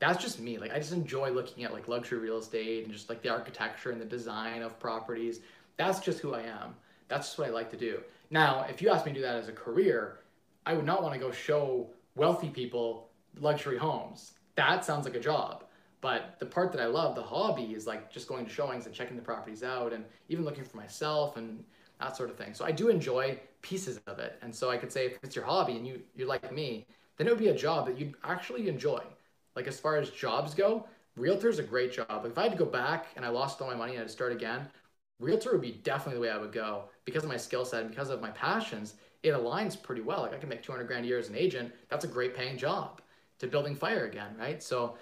[0.00, 0.58] that's just me.
[0.58, 3.90] Like I just enjoy looking at like luxury real estate and just like the architecture
[3.92, 5.40] and the design of properties.
[5.76, 6.74] That's just who I am.
[7.08, 8.00] That's just what I like to do.
[8.30, 10.18] Now, if you ask me to do that as a career,
[10.64, 13.08] I would not want to go show wealthy people
[13.40, 14.32] luxury homes.
[14.56, 15.64] That sounds like a job.
[16.00, 18.94] But the part that I love, the hobby, is like just going to showings and
[18.94, 21.62] checking the properties out and even looking for myself and
[22.00, 22.54] that sort of thing.
[22.54, 24.38] So I do enjoy pieces of it.
[24.40, 27.26] And so I could say if it's your hobby and you, you're like me, then
[27.26, 29.02] it would be a job that you'd actually enjoy
[29.56, 32.24] like as far as jobs go, realtor is a great job.
[32.24, 34.08] If I had to go back and I lost all my money and I had
[34.08, 34.66] to start again,
[35.18, 37.90] realtor would be definitely the way I would go because of my skill set and
[37.90, 38.94] because of my passions.
[39.22, 40.22] It aligns pretty well.
[40.22, 41.72] Like I can make 200 grand a year as an agent.
[41.88, 43.00] That's a great paying job
[43.38, 44.62] to building fire again, right?
[44.62, 44.96] So,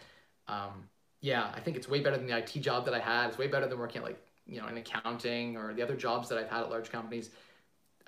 [0.49, 0.89] um,
[1.21, 3.29] yeah, I think it's way better than the IT job that I had.
[3.29, 6.29] It's way better than working at like you know in accounting or the other jobs
[6.29, 7.31] that I've had at large companies.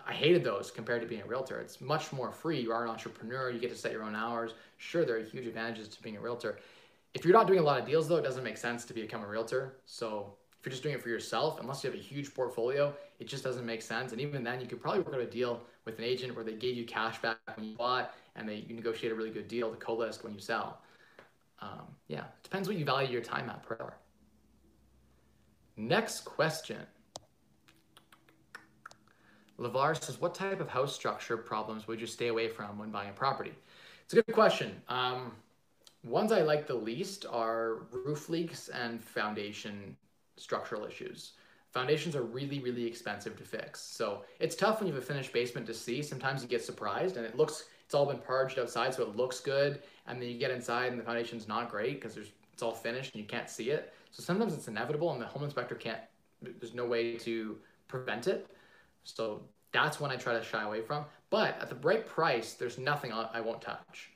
[0.07, 1.61] I hated those compared to being a realtor.
[1.61, 2.61] It's much more free.
[2.61, 3.51] You are an entrepreneur.
[3.51, 4.55] You get to set your own hours.
[4.79, 6.59] Sure, there are huge advantages to being a realtor.
[7.13, 9.23] If you're not doing a lot of deals, though, it doesn't make sense to become
[9.23, 9.75] a realtor.
[9.85, 13.27] So if you're just doing it for yourself, unless you have a huge portfolio, it
[13.27, 14.13] just doesn't make sense.
[14.13, 16.53] And even then, you could probably work out a deal with an agent where they
[16.53, 19.71] gave you cash back when you bought and they you negotiate a really good deal
[19.71, 20.83] to co-list when you sell.
[21.63, 23.95] Um, yeah, it depends what you value your time at per hour.
[25.79, 26.77] Next question.
[29.59, 33.11] LeVar says, what type of house structure problems would you stay away from when buying
[33.11, 33.53] a property?
[34.05, 34.81] It's a good question.
[34.89, 35.33] Um,
[36.05, 39.97] ones I like the least are roof leaks and foundation
[40.41, 41.33] structural issues.
[41.73, 43.81] Foundations are really, really expensive to fix.
[43.81, 46.03] So it's tough when you have a finished basement to see.
[46.03, 49.39] Sometimes you get surprised and it looks, it's all been parged outside so it looks
[49.39, 49.83] good.
[50.07, 53.15] And then you get inside and the foundation's not great because there's it's all finished
[53.15, 53.95] and you can't see it.
[54.11, 56.01] So sometimes it's inevitable and the home inspector can't,
[56.43, 57.57] there's no way to
[57.89, 58.49] prevent it.
[59.05, 59.41] So
[59.73, 61.07] that's when I try to shy away from.
[61.31, 64.11] But at the right price, there's nothing I won't touch.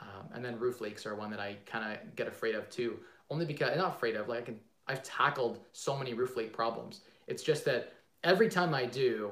[0.00, 2.98] Um, and then roof leaks are one that I kind of get afraid of too.
[3.28, 7.02] Only because not afraid of like I can I've tackled so many roof leak problems.
[7.28, 7.92] It's just that
[8.24, 9.30] every time I do,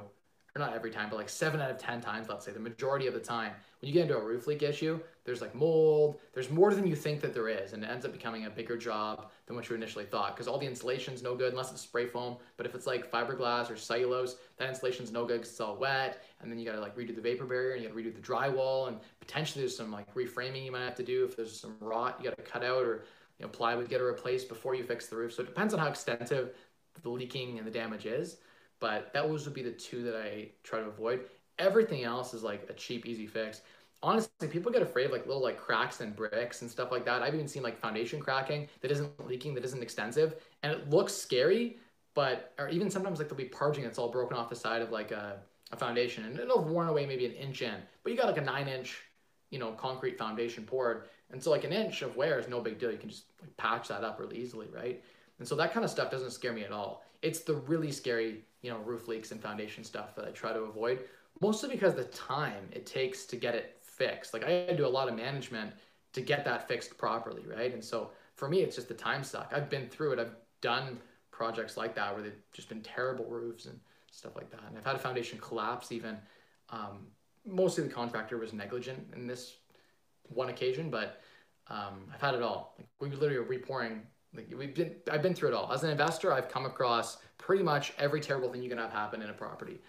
[0.55, 3.07] or not every time, but like seven out of 10 times, let's say, the majority
[3.07, 6.49] of the time, when you get into a roof leak issue, there's like mold, there's
[6.49, 9.29] more than you think that there is, and it ends up becoming a bigger job
[9.45, 12.37] than what you initially thought because all the insulation's no good unless it's spray foam.
[12.55, 16.23] But if it's like fiberglass or cellulose, that insulation's no good because it's all wet,
[16.41, 18.87] and then you gotta like redo the vapor barrier and you gotta redo the drywall,
[18.87, 22.15] and potentially there's some like reframing you might have to do if there's some rot
[22.17, 23.03] you gotta cut out or
[23.39, 25.33] you know plywood get replaced before you fix the roof.
[25.33, 26.53] So it depends on how extensive
[27.01, 28.37] the leaking and the damage is.
[28.79, 31.25] But that would be the two that I try to avoid.
[31.57, 33.61] Everything else is like a cheap, easy fix.
[34.01, 37.21] Honestly, people get afraid of like little like cracks and bricks and stuff like that.
[37.21, 41.13] I've even seen like foundation cracking that isn't leaking, that isn't extensive, and it looks
[41.13, 41.77] scary,
[42.13, 44.91] but or even sometimes like there'll be parging that's all broken off the side of
[44.91, 47.75] like a, a foundation and it'll have worn away maybe an inch in.
[48.03, 49.01] But you got like a nine inch,
[49.49, 51.09] you know, concrete foundation poured.
[51.31, 52.91] And so like an inch of wear is no big deal.
[52.91, 55.03] You can just like patch that up really easily, right?
[55.39, 57.03] And so that kind of stuff doesn't scare me at all.
[57.21, 60.61] It's the really scary, you know, roof leaks and foundation stuff that I try to
[60.61, 60.99] avoid,
[61.41, 64.33] mostly because the time it takes to get it fixed.
[64.33, 65.73] Like I do a lot of management
[66.13, 67.73] to get that fixed properly, right?
[67.73, 69.51] And so for me, it's just the time suck.
[69.55, 70.19] I've been through it.
[70.19, 70.99] I've done
[71.31, 73.79] projects like that where they've just been terrible roofs and
[74.11, 74.63] stuff like that.
[74.67, 76.17] And I've had a foundation collapse even.
[76.69, 77.07] Um,
[77.45, 79.55] mostly the contractor was negligent in this
[80.29, 81.21] one occasion, but
[81.67, 82.75] um, I've had it all.
[82.77, 84.01] Like we literally are repouring
[84.35, 85.71] like we've been, I've been through it all.
[85.71, 89.21] As an investor, I've come across pretty much every terrible thing you can have happen
[89.21, 89.79] in a property.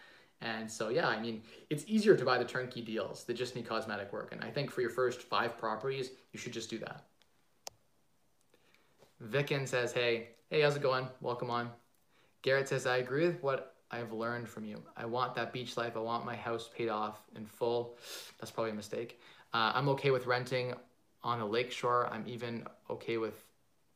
[0.40, 3.68] And so, yeah, I mean, it's easier to buy the turnkey deals that just need
[3.68, 4.32] cosmetic work.
[4.32, 7.04] And I think for your first five properties, you should just do that.
[9.20, 11.06] Vicken says, hey, hey, how's it going?
[11.20, 11.68] Welcome on.
[12.40, 14.82] Garrett says, I agree with what I've learned from you.
[14.96, 15.94] I want that beach life.
[15.94, 17.98] I want my house paid off in full.
[18.38, 19.20] That's probably a mistake.
[19.52, 20.74] Uh, I'm okay with renting
[21.22, 22.08] on a lakeshore.
[22.12, 23.44] I'm even okay with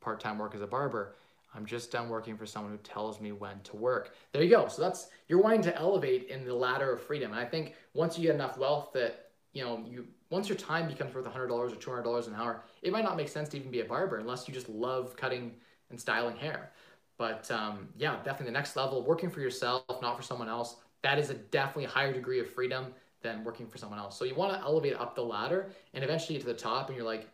[0.01, 1.15] part-time work as a barber.
[1.55, 4.15] I'm just done working for someone who tells me when to work.
[4.33, 4.67] There you go.
[4.69, 7.31] So that's you're wanting to elevate in the ladder of freedom.
[7.31, 10.89] And I think once you get enough wealth that you know you once your time
[10.89, 13.81] becomes worth $100 or $200 an hour, it might not make sense to even be
[13.81, 15.53] a barber unless you just love cutting
[15.91, 16.73] and styling hair.
[17.19, 20.77] But um, yeah, definitely the next level, working for yourself, not for someone else.
[21.03, 22.87] That is a definitely higher degree of freedom
[23.25, 24.17] than working for someone else.
[24.17, 26.97] So you want to elevate up the ladder and eventually get to the top, and
[26.97, 27.27] you're like,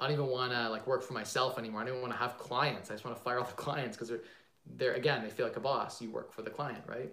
[0.00, 1.82] I don't even want to like work for myself anymore.
[1.82, 2.90] I don't want to have clients.
[2.90, 4.22] I just want to fire all the clients because they're
[4.78, 6.02] they're again they feel like a boss.
[6.02, 7.12] You work for the client, right?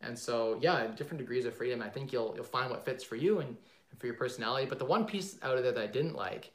[0.00, 1.80] And so yeah, different degrees of freedom.
[1.80, 3.56] I think you'll you'll find what fits for you and,
[3.90, 4.66] and for your personality.
[4.66, 6.50] But the one piece out of there that I didn't like,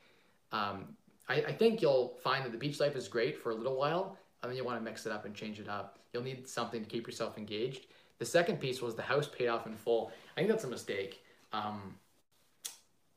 [0.52, 0.96] um,
[1.30, 4.18] I, I think you'll find that the beach life is great for a little while,
[4.42, 6.00] and then you want to mix it up and change it up.
[6.12, 7.86] You'll need something to keep yourself engaged.
[8.20, 10.12] The second piece was the house paid off in full.
[10.36, 11.24] I think that's a mistake.
[11.52, 11.96] Um,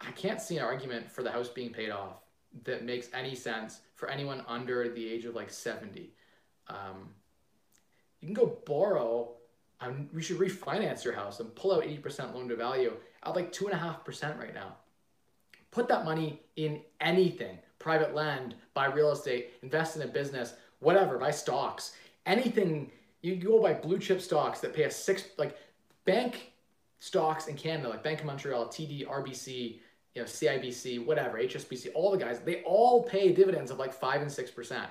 [0.00, 2.20] I can't see an argument for the house being paid off
[2.64, 6.12] that makes any sense for anyone under the age of like 70.
[6.68, 7.08] Um,
[8.20, 9.32] you can go borrow,
[9.80, 13.52] um, we should refinance your house and pull out 80% loan to value at like
[13.52, 14.76] 2.5% right now.
[15.70, 21.18] Put that money in anything private land, buy real estate, invest in a business, whatever,
[21.18, 21.92] buy stocks,
[22.24, 22.90] anything.
[23.22, 25.56] You go buy blue chip stocks that pay a six, like
[26.04, 26.52] bank
[27.06, 29.78] stocks in Canada, like Bank of Montreal, TD, RBC,
[30.14, 34.22] you know, CIBC, whatever, HSBC, all the guys, they all pay dividends of like five
[34.22, 34.88] and six percent.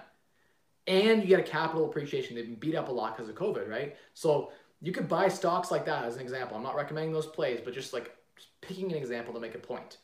[0.88, 2.36] And you get a capital appreciation.
[2.36, 3.98] They've been beat up a lot because of COVID, right?
[4.14, 4.52] So
[4.82, 6.56] you could buy stocks like that as an example.
[6.56, 9.60] I'm not recommending those plays, but just like just picking an example to make a
[9.60, 9.98] point.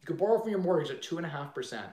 [0.00, 1.86] You could borrow from your mortgage at two and a half percent.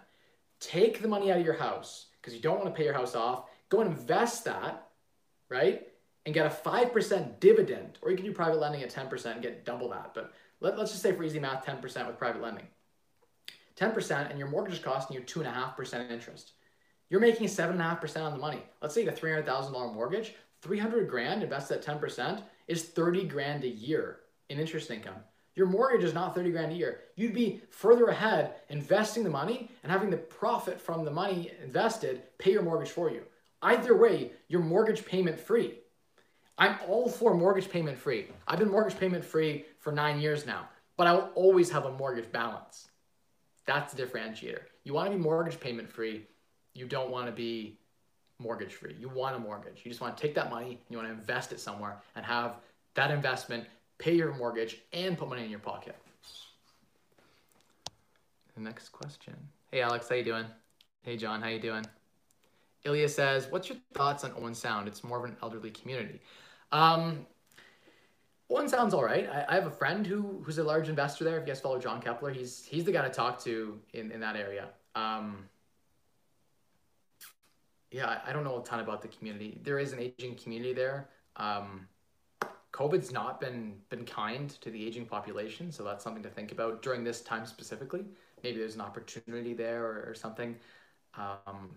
[0.60, 3.14] Take the money out of your house because you don't want to pay your house
[3.14, 3.50] off.
[3.70, 4.88] Go and invest that,
[5.50, 5.88] right?
[6.26, 9.66] And get a 5% dividend, or you can do private lending at 10% and get
[9.66, 10.14] double that.
[10.14, 12.66] But let, us just say for easy math, 10% with private lending.
[13.78, 16.54] 10% and your mortgage is costing you 2.5% interest.
[17.10, 18.64] You're making 7.5% on the money.
[18.82, 24.20] Let's say a $300,000 mortgage, 300 grand invested at 10% is 30 grand a year
[24.50, 25.18] in interest income.
[25.56, 27.02] Your mortgage is not 30 grand a year.
[27.16, 32.24] You'd be further ahead investing the money and having the profit from the money invested
[32.40, 33.24] pay your mortgage for you.
[33.62, 35.80] Either way, you're mortgage payment free.
[36.58, 38.28] I'm all for mortgage payment free.
[38.48, 41.92] I've been mortgage payment free for nine years now, but I will always have a
[41.92, 42.90] mortgage balance.
[43.66, 44.62] That's the differentiator.
[44.84, 46.28] You want to be mortgage payment free.
[46.74, 47.80] You don't want to be
[48.40, 48.96] mortgage free.
[49.00, 49.82] You want a mortgage.
[49.84, 52.26] You just want to take that money and you want to invest it somewhere and
[52.26, 52.58] have
[52.96, 53.66] that investment
[53.98, 55.96] pay your mortgage and put money in your pocket.
[58.56, 59.36] The next question.
[59.72, 60.46] Hey Alex, how you doing?
[61.02, 61.86] Hey John, how you doing?
[62.86, 64.88] Ilya says, "What's your thoughts on Owen Sound?
[64.88, 66.22] It's more of an elderly community."
[66.72, 67.26] Um,
[68.50, 69.30] Owen Sound's all right.
[69.30, 71.38] I, I, have a friend who who's a large investor there.
[71.38, 74.20] If you guys follow John Kepler, he's he's the guy to talk to in, in
[74.20, 74.70] that area.
[74.96, 75.50] Um,
[77.92, 79.60] yeah, I don't know a ton about the community.
[79.64, 81.10] There is an aging community there.
[81.38, 81.88] Um,
[82.74, 86.82] COVID's not been been kind to the aging population, so that's something to think about
[86.82, 88.04] during this time specifically.
[88.44, 90.56] Maybe there's an opportunity there or, or something.
[91.16, 91.70] Um,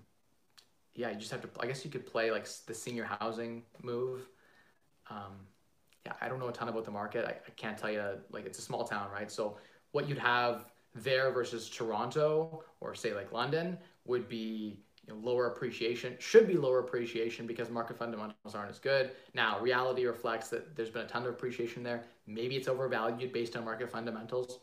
[0.96, 1.48] yeah, you just have to.
[1.60, 4.28] I guess you could play like the senior housing move
[5.10, 5.32] um,
[6.04, 7.24] yeah, I don't know a ton about the market.
[7.24, 9.30] I, I can't tell you, like, it's a small town, right?
[9.30, 9.58] So,
[9.92, 15.46] what you'd have there versus Toronto or say like London would be you know, lower
[15.48, 19.10] appreciation should be lower appreciation because market fundamentals aren't as good.
[19.34, 22.04] Now, reality reflects that there's been a ton of appreciation there.
[22.26, 24.60] Maybe it's overvalued based on market fundamentals.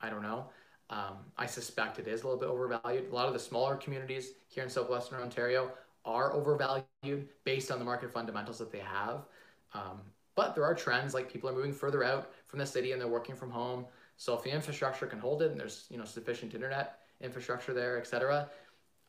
[0.00, 0.46] I don't know.
[0.88, 3.10] Um, I suspect it is a little bit overvalued.
[3.10, 5.72] A lot of the smaller communities here in southwestern Ontario
[6.04, 9.26] are overvalued based on the market fundamentals that they have.
[9.74, 10.00] Um,
[10.36, 13.08] but there are trends like people are moving further out from the city and they're
[13.08, 13.86] working from home.
[14.16, 17.98] So if the infrastructure can hold it and there's you know sufficient internet infrastructure there,
[17.98, 18.48] etc.,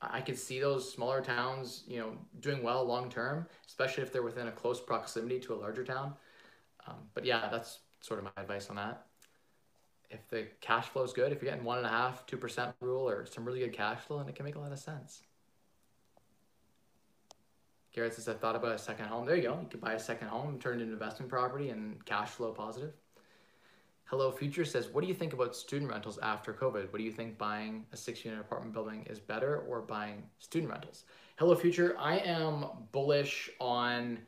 [0.02, 4.22] I could see those smaller towns, you know, doing well long term, especially if they're
[4.24, 6.14] within a close proximity to a larger town.
[6.88, 9.07] Um, but yeah, that's sort of my advice on that.
[10.10, 12.74] If the cash flow is good, if you're getting one and a half, two percent
[12.80, 15.24] rule, or some really good cash flow, then it can make a lot of sense.
[17.94, 19.26] Garrett says, I thought about a second home.
[19.26, 19.60] There you go.
[19.60, 22.52] You could buy a second home, and turn it into investment property, and cash flow
[22.52, 22.94] positive.
[24.06, 26.94] Hello Future says, what do you think about student rentals after COVID?
[26.94, 30.72] What do you think buying a six unit apartment building is better or buying student
[30.72, 31.04] rentals?
[31.36, 34.20] Hello Future, I am bullish on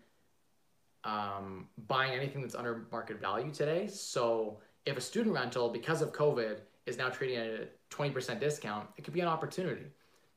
[1.05, 3.87] um, buying anything that's under market value today.
[3.87, 4.59] So
[4.89, 9.03] if a student rental, because of COVID, is now trading at a 20% discount, it
[9.03, 9.85] could be an opportunity.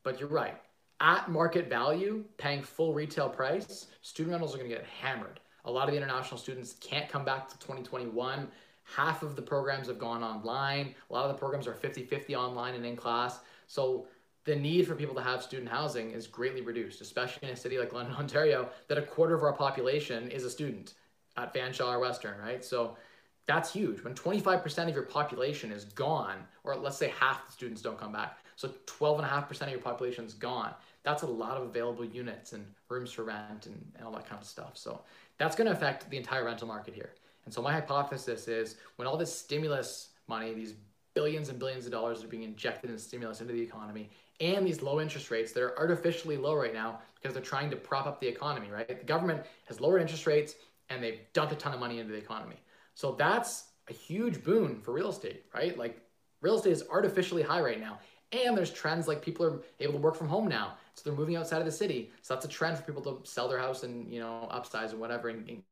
[0.03, 0.61] But you're right.
[1.01, 5.41] At market value, paying full retail price, student rentals are going to get hammered.
[5.65, 8.49] A lot of the international students can't come back to 2021
[8.85, 10.95] Half of the programs have gone online.
[11.09, 13.41] A lot of the programs are 50 50 online and in class.
[13.67, 14.07] So
[14.45, 17.79] the need for people to have student housing is greatly reduced, especially in a city
[17.79, 20.95] like London, Ontario, that a quarter of our population is a student
[21.37, 22.65] at Fanshawe or Western, right?
[22.65, 22.97] So
[23.47, 24.03] that's huge.
[24.05, 28.13] When 25% of your population is gone, or let's say half the students don't come
[28.13, 32.65] back, so 12.5% of your population is gone, that's a lot of available units and
[32.89, 34.77] rooms for rent and, and all that kind of stuff.
[34.77, 35.01] So
[35.39, 37.15] that's going to affect the entire rental market here.
[37.45, 40.75] And so my hypothesis is when all this stimulus money, these
[41.15, 44.83] billions and billions of dollars are being injected in stimulus into the economy, and these
[44.83, 48.21] low interest rates that are artificially low right now because they're trying to prop up
[48.21, 48.89] the economy, right?
[48.89, 50.57] The government has lowered interest rates
[50.91, 52.57] and they've dumped a ton of money into the economy.
[52.95, 55.77] So that's a huge boon for real estate, right?
[55.77, 56.01] Like
[56.41, 57.99] real estate is artificially high right now.
[58.33, 60.75] And there's trends like people are able to work from home now.
[60.95, 62.11] So they're moving outside of the city.
[62.23, 65.01] So that's a trend for people to sell their house and, you know, upsize and
[65.01, 65.63] whatever and, and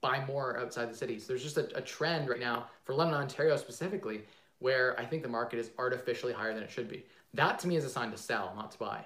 [0.00, 1.18] buy more outside the city.
[1.18, 4.22] So there's just a, a trend right now for London, Ontario specifically,
[4.58, 7.04] where I think the market is artificially higher than it should be.
[7.34, 9.04] That to me is a sign to sell, not to buy.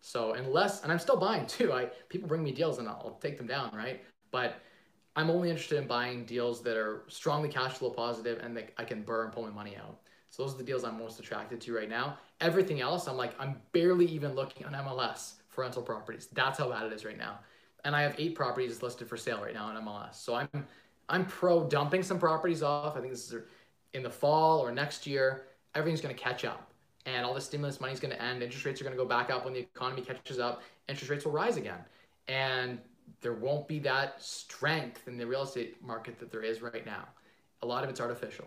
[0.00, 1.72] So unless, and I'm still buying too.
[1.72, 4.02] I people bring me deals and I'll, I'll take them down, right?
[4.30, 4.60] But
[5.16, 8.84] I'm only interested in buying deals that are strongly cash flow positive and that I
[8.84, 9.98] can burn pull my money out.
[10.30, 12.18] So those are the deals I'm most attracted to right now.
[12.40, 16.28] Everything else, I'm like, I'm barely even looking on MLS for rental properties.
[16.32, 17.38] That's how bad it is right now
[17.86, 20.16] and I have eight properties listed for sale right now on MLS.
[20.16, 20.66] So I'm
[21.08, 22.96] I'm pro dumping some properties off.
[22.96, 23.42] I think this is
[23.94, 25.44] in the fall or next year.
[25.76, 26.72] Everything's going to catch up,
[27.06, 28.42] and all the stimulus money is going to end.
[28.42, 30.62] Interest rates are going to go back up when the economy catches up.
[30.88, 31.78] Interest rates will rise again,
[32.26, 32.80] and
[33.20, 37.06] there won't be that strength in the real estate market that there is right now.
[37.62, 38.46] A lot of it's artificial.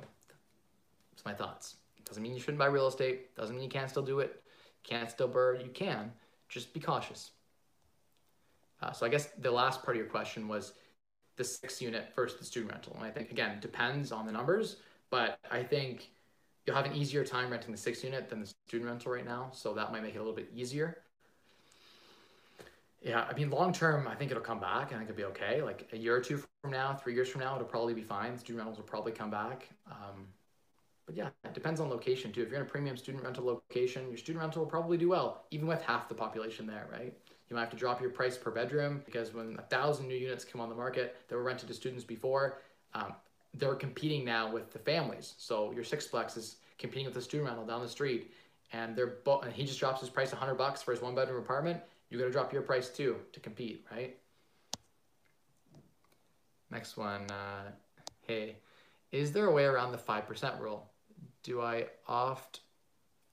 [1.14, 1.76] It's my thoughts.
[2.06, 3.36] Doesn't mean you shouldn't buy real estate.
[3.36, 4.42] Doesn't mean you can't still do it.
[4.84, 5.62] Can't still burn.
[5.62, 6.12] You can.
[6.48, 7.32] Just be cautious.
[8.82, 10.74] Uh, so I guess the last part of your question was
[11.36, 12.94] the six unit versus the student rental.
[12.96, 14.78] And I think, again, depends on the numbers,
[15.10, 16.10] but I think
[16.66, 19.50] you'll have an easier time renting the six unit than the student rental right now.
[19.54, 20.98] So that might make it a little bit easier.
[23.02, 24.88] Yeah, I mean, long term, I think it'll come back.
[24.88, 25.62] I think it'll be okay.
[25.62, 28.38] Like a year or two from now, three years from now, it'll probably be fine.
[28.38, 29.70] Student rentals will probably come back.
[29.90, 30.28] Um,
[31.06, 32.44] but yeah, it depends on location too.
[32.44, 35.46] If you're in a premium student rental location, your student rental will probably do well,
[35.50, 37.14] even with half the population there, right?
[37.50, 40.46] You might have to drop your price per bedroom because when a thousand new units
[40.46, 42.60] come on the market that were rented to students before,
[42.94, 43.14] um,
[43.56, 45.34] they're competing now with the families.
[45.38, 48.32] So your sixplex is competing with the student rental down the street,
[48.72, 51.42] and they're bo- and he just drops his price 100 bucks for his one bedroom
[51.42, 51.82] apartment.
[52.10, 54.18] You got to drop your price too to compete, right?
[56.72, 57.30] Next one.
[57.30, 57.72] Uh,
[58.22, 58.56] hey,
[59.12, 60.90] is there a way around the five percent rule?
[61.44, 62.62] Do I oft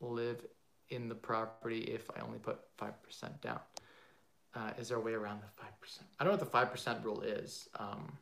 [0.01, 0.45] live
[0.91, 3.61] in the property if I only put five percent down?
[4.57, 6.01] uh, is there a way around the 5%?
[6.19, 7.69] I don't know what the 5% rule is.
[7.79, 8.13] Um,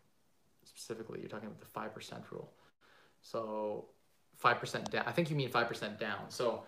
[0.64, 2.50] specifically, you're talking about the 5% rule.
[3.22, 3.86] So
[4.42, 6.18] 5% down, I think you mean 5% down.
[6.28, 6.64] So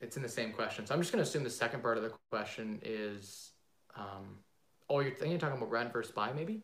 [0.00, 0.86] it's in the same question.
[0.86, 3.50] So I'm just going to assume the second part of the question is,
[3.96, 4.38] um,
[4.88, 6.62] oh, you're, you're talking about rent versus buy maybe?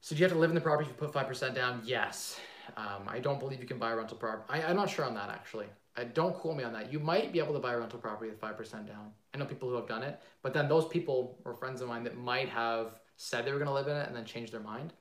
[0.00, 1.82] So do you have to live in the property if you put 5% down?
[1.84, 2.38] Yes.
[2.76, 4.62] Um, I don't believe you can buy a rental property.
[4.62, 5.66] I'm not sure on that actually.
[5.96, 6.92] I, don't quote me on that.
[6.92, 9.12] You might be able to buy a rental property with 5% down.
[9.32, 12.04] I know people who have done it, but then those people were friends of mine
[12.04, 14.60] that might have said they were going to live in it and then change their
[14.60, 14.92] mind.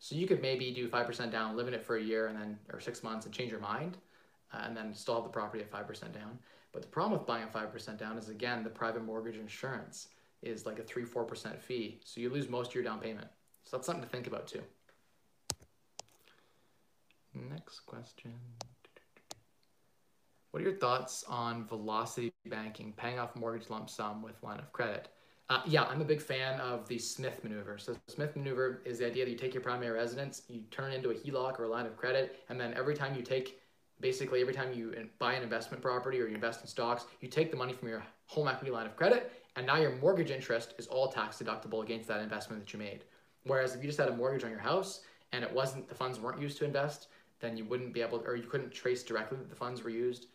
[0.00, 2.58] So you could maybe do 5% down, live in it for a year and then,
[2.72, 3.96] or six months and change your mind,
[4.64, 6.38] and then still have the property at 5% down.
[6.72, 10.08] But the problem with buying a 5% down is again, the private mortgage insurance
[10.42, 12.00] is like a 3 4% fee.
[12.04, 13.28] So you lose most of your down payment.
[13.64, 14.62] So that's something to think about too.
[17.34, 18.34] Next question.
[20.50, 24.72] What are your thoughts on velocity banking, paying off mortgage lump sum with line of
[24.72, 25.08] credit?
[25.50, 27.76] Uh, yeah, I'm a big fan of the Smith maneuver.
[27.76, 30.96] So Smith maneuver is the idea that you take your primary residence, you turn it
[30.96, 33.60] into a HELOC or a line of credit, and then every time you take,
[34.00, 37.50] basically every time you buy an investment property or you invest in stocks, you take
[37.50, 40.86] the money from your home equity line of credit, and now your mortgage interest is
[40.86, 43.04] all tax deductible against that investment that you made.
[43.44, 46.18] Whereas if you just had a mortgage on your house and it wasn't the funds
[46.18, 47.08] weren't used to invest,
[47.40, 50.26] then you wouldn't be able, or you couldn't trace directly that the funds were used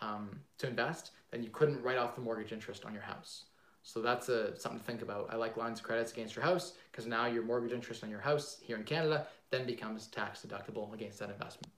[0.00, 3.44] um, to invest, then you couldn't write off the mortgage interest on your house.
[3.82, 5.28] So that's a, something to think about.
[5.30, 8.20] I like lines of credits against your house because now your mortgage interest on your
[8.20, 11.72] house here in Canada then becomes tax deductible against that investment.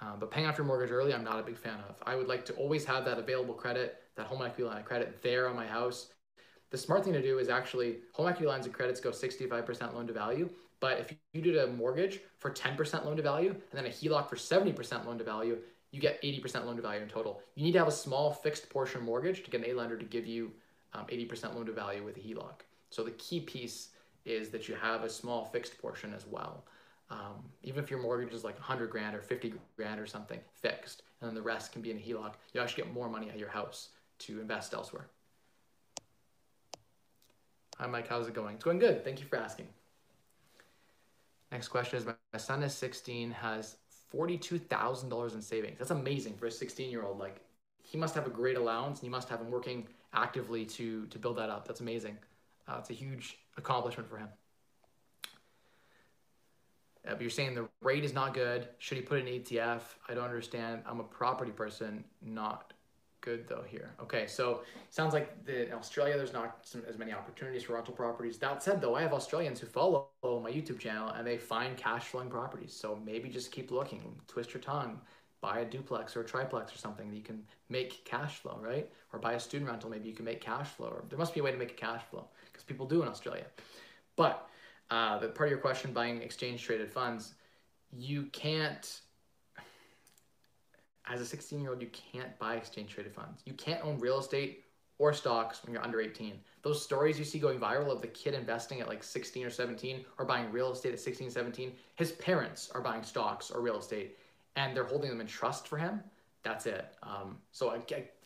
[0.00, 1.96] Um, but paying off your mortgage early, I'm not a big fan of.
[2.02, 5.22] I would like to always have that available credit, that home equity line of credit
[5.22, 6.08] there on my house.
[6.70, 10.06] The smart thing to do is actually home equity lines of credits go 65% loan
[10.06, 10.50] to value.
[10.80, 14.28] But if you did a mortgage for 10% loan to value and then a HELOC
[14.28, 15.58] for 70% loan to value,
[15.90, 17.40] you get 80% loan to value in total.
[17.54, 20.04] You need to have a small fixed portion mortgage to get an A lender to
[20.04, 20.52] give you
[20.92, 22.60] um, 80% loan to value with a HELOC.
[22.90, 23.88] So the key piece
[24.26, 26.64] is that you have a small fixed portion as well.
[27.08, 31.02] Um, even if your mortgage is like 100 grand or 50 grand or something fixed,
[31.20, 33.38] and then the rest can be in a HELOC, you actually get more money at
[33.38, 35.06] your house to invest elsewhere.
[37.78, 38.08] Hi, Mike.
[38.08, 38.54] How's it going?
[38.54, 39.04] It's going good.
[39.04, 39.68] Thank you for asking.
[41.52, 43.76] Next question is My son is 16, has
[44.12, 45.78] $42,000 in savings.
[45.78, 47.18] That's amazing for a 16 year old.
[47.18, 47.40] Like,
[47.82, 51.18] he must have a great allowance and he must have been working actively to, to
[51.18, 51.68] build that up.
[51.68, 52.16] That's amazing.
[52.66, 54.28] Uh, it's a huge accomplishment for him.
[57.06, 58.68] Uh, but you're saying the rate is not good.
[58.78, 59.82] Should he put in ETF?
[60.08, 60.82] I don't understand.
[60.86, 62.72] I'm a property person, not
[63.26, 63.92] good though here.
[64.00, 67.92] Okay, so sounds like the, in Australia there's not some, as many opportunities for rental
[67.92, 68.38] properties.
[68.38, 72.04] That said though, I have Australians who follow my YouTube channel and they find cash
[72.04, 72.72] flowing properties.
[72.72, 75.00] So maybe just keep looking, twist your tongue,
[75.40, 78.88] buy a duplex or a triplex or something that you can make cash flow, right?
[79.12, 80.88] Or buy a student rental, maybe you can make cash flow.
[80.88, 83.08] Or there must be a way to make a cash flow because people do in
[83.08, 83.46] Australia.
[84.14, 84.48] But
[84.90, 87.34] uh, the part of your question, buying exchange traded funds,
[87.92, 89.00] you can't
[91.08, 93.42] as a 16 year old, you can't buy exchange traded funds.
[93.44, 94.64] You can't own real estate
[94.98, 96.38] or stocks when you're under 18.
[96.62, 100.04] Those stories you see going viral of the kid investing at like 16 or 17
[100.18, 104.16] or buying real estate at 16, 17, his parents are buying stocks or real estate
[104.56, 106.00] and they're holding them in trust for him.
[106.42, 106.94] That's it.
[107.02, 107.70] Um, so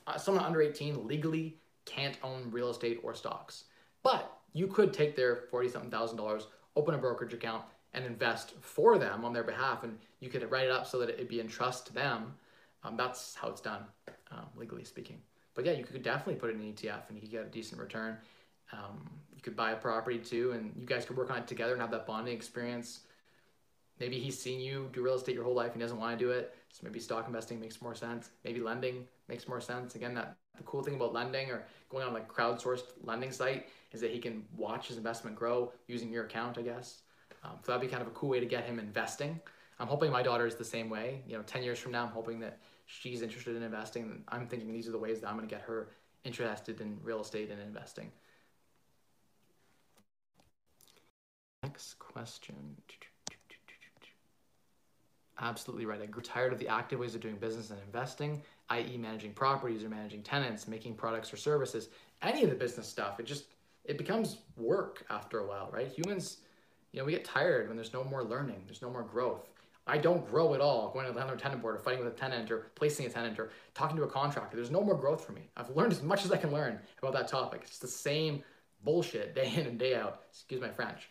[0.07, 3.65] I, someone under 18 legally can't own real estate or stocks.
[4.03, 6.47] But you could take their 40 something thousand dollars,
[6.77, 9.85] open a brokerage account, and invest for them on their behalf.
[9.85, 12.35] And you could write it up so that it'd be in trust to them
[12.83, 13.85] um, that's how it's done,
[14.31, 15.19] um, legally speaking.
[15.55, 17.49] But yeah, you could definitely put it in an ETF and you could get a
[17.49, 18.17] decent return.
[18.73, 21.73] Um, you could buy a property too, and you guys could work on it together
[21.73, 23.01] and have that bonding experience.
[24.01, 26.25] Maybe he's seen you do real estate your whole life and he doesn't want to
[26.25, 26.55] do it.
[26.73, 28.31] So maybe stock investing makes more sense.
[28.45, 29.95] Maybe lending makes more sense.
[29.95, 34.01] Again, that the cool thing about lending or going on like crowdsourced lending site is
[34.01, 37.03] that he can watch his investment grow using your account, I guess.
[37.45, 39.39] Um, so that'd be kind of a cool way to get him investing.
[39.79, 41.23] I'm hoping my daughter is the same way.
[41.27, 44.23] You know, 10 years from now, I'm hoping that she's interested in investing.
[44.29, 45.89] I'm thinking these are the ways that I'm going to get her
[46.25, 48.11] interested in real estate and investing.
[51.63, 52.77] Next question.
[55.41, 56.01] Absolutely right.
[56.03, 59.83] I grew tired of the active ways of doing business and investing, i.e., managing properties
[59.83, 61.89] or managing tenants, making products or services,
[62.21, 63.19] any of the business stuff.
[63.19, 63.45] It just
[63.85, 65.89] it becomes work after a while, right?
[65.89, 66.39] Humans,
[66.93, 69.49] you know, we get tired when there's no more learning, there's no more growth.
[69.87, 72.17] I don't grow at all going to the landlord tenant board or fighting with a
[72.17, 74.57] tenant or placing a tenant or talking to a contractor.
[74.57, 75.49] There's no more growth for me.
[75.57, 77.63] I've learned as much as I can learn about that topic.
[77.65, 78.45] It's the same
[78.85, 80.21] bullshit day in and day out.
[80.31, 81.09] Excuse my French.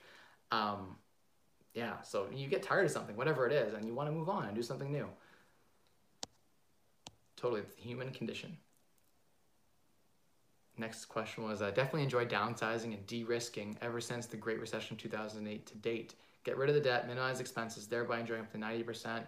[0.52, 0.96] Um,
[1.80, 4.28] yeah, so you get tired of something, whatever it is, and you want to move
[4.28, 5.08] on and do something new.
[7.38, 8.58] Totally, the human condition.
[10.78, 15.66] Next question was, I definitely enjoyed downsizing and de-risking ever since the Great Recession 2008
[15.68, 19.24] to date get rid of the debt, minimize expenses, thereby enjoying up to 90%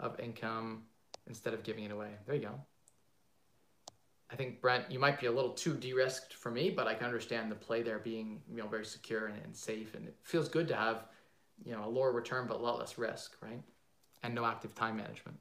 [0.00, 0.82] of income
[1.26, 2.10] instead of giving it away.
[2.26, 2.60] There you go.
[4.30, 7.06] I think Brent, you might be a little too de-risked for me, but I can
[7.06, 10.48] understand the play there being, you know, very secure and, and safe, and it feels
[10.50, 11.06] good to have,
[11.64, 13.62] you know, a lower return but a lot less risk, right?
[14.22, 15.38] And no active time management.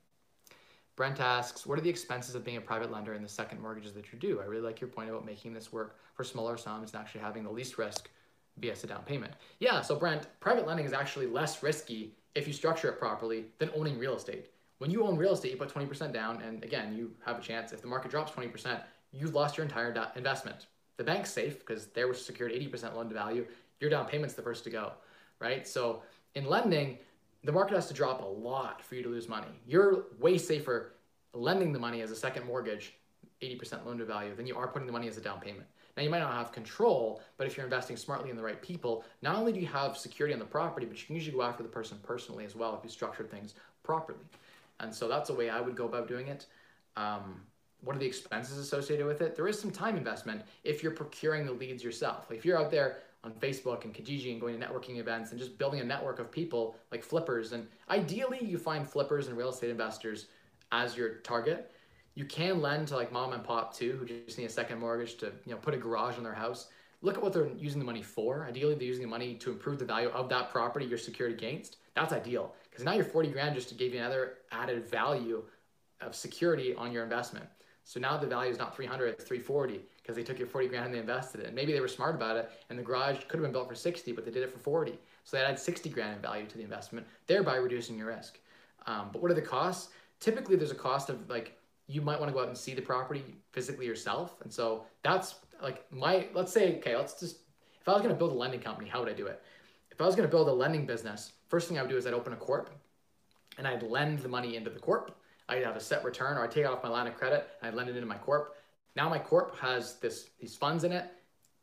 [0.96, 3.94] Brent asks, what are the expenses of being a private lender in the second mortgages
[3.94, 4.42] that you do?
[4.42, 7.44] I really like your point about making this work for smaller sums and actually having
[7.44, 8.10] the least risk
[8.60, 9.34] BS a down payment.
[9.60, 13.70] Yeah, so Brent, private lending is actually less risky if you structure it properly than
[13.76, 14.50] owning real estate.
[14.80, 17.72] When you own real estate, you put 20% down, and again, you have a chance.
[17.72, 20.68] If the market drops 20%, you've lost your entire investment.
[20.98, 23.46] The bank's safe because they were secured 80% loan to value.
[23.80, 24.94] Your down payment's the first to go,
[25.40, 25.68] right?
[25.68, 26.02] So
[26.36, 26.98] in lending,
[27.44, 29.48] the market has to drop a lot for you to lose money.
[29.66, 30.94] You're way safer
[31.34, 32.94] lending the money as a second mortgage,
[33.42, 35.68] 80% loan to value, than you are putting the money as a down payment.
[35.96, 39.04] Now, you might not have control, but if you're investing smartly in the right people,
[39.24, 41.64] not only do you have security on the property, but you can usually go after
[41.64, 44.20] the person personally as well if you structure things properly.
[44.80, 46.46] And so that's the way I would go about doing it.
[46.96, 47.42] Um,
[47.82, 49.36] what are the expenses associated with it?
[49.36, 52.32] There is some time investment if you're procuring the leads yourself.
[52.32, 55.58] If you're out there on Facebook and Kijiji and going to networking events and just
[55.58, 59.70] building a network of people like flippers, and ideally you find flippers and real estate
[59.70, 60.28] investors
[60.72, 61.72] as your target
[62.18, 65.18] you can lend to like mom and pop too, who just need a second mortgage
[65.18, 66.68] to you know put a garage on their house.
[67.04, 68.44] Look at what they're using the money for.
[68.50, 71.78] Ideally, they're using the money to improve the value of that property you're secured against.
[71.94, 75.44] That's ideal because now you're 40 grand just to give you another added value
[76.02, 77.46] of security on your investment.
[77.88, 80.88] So now the value is not 300, it's 340 because they took your 40 grand
[80.88, 81.48] and they invested it.
[81.48, 83.76] And maybe they were smart about it and the garage could have been built for
[83.76, 85.00] 60, but they did it for 40.
[85.24, 88.40] So they added 60 grand in value to the investment, thereby reducing your risk.
[88.88, 89.94] Um, but what are the costs?
[90.20, 91.58] Typically, there's a cost of like
[91.88, 93.24] you might want to go out and see the property
[93.54, 94.36] physically yourself.
[94.44, 97.38] And so that's like my, let's say, okay, let's just,
[97.80, 99.42] if I was going to build a lending company, how would I do it?
[99.92, 102.06] If I was going to build a lending business, first thing I would do is
[102.06, 102.70] I'd open a corp
[103.58, 105.18] and I'd lend the money into the corp.
[105.50, 107.70] I'd have a set return or I'd take it off my line of credit and
[107.70, 108.56] I'd lend it into my corp.
[108.96, 111.06] Now my corp has this these funds in it.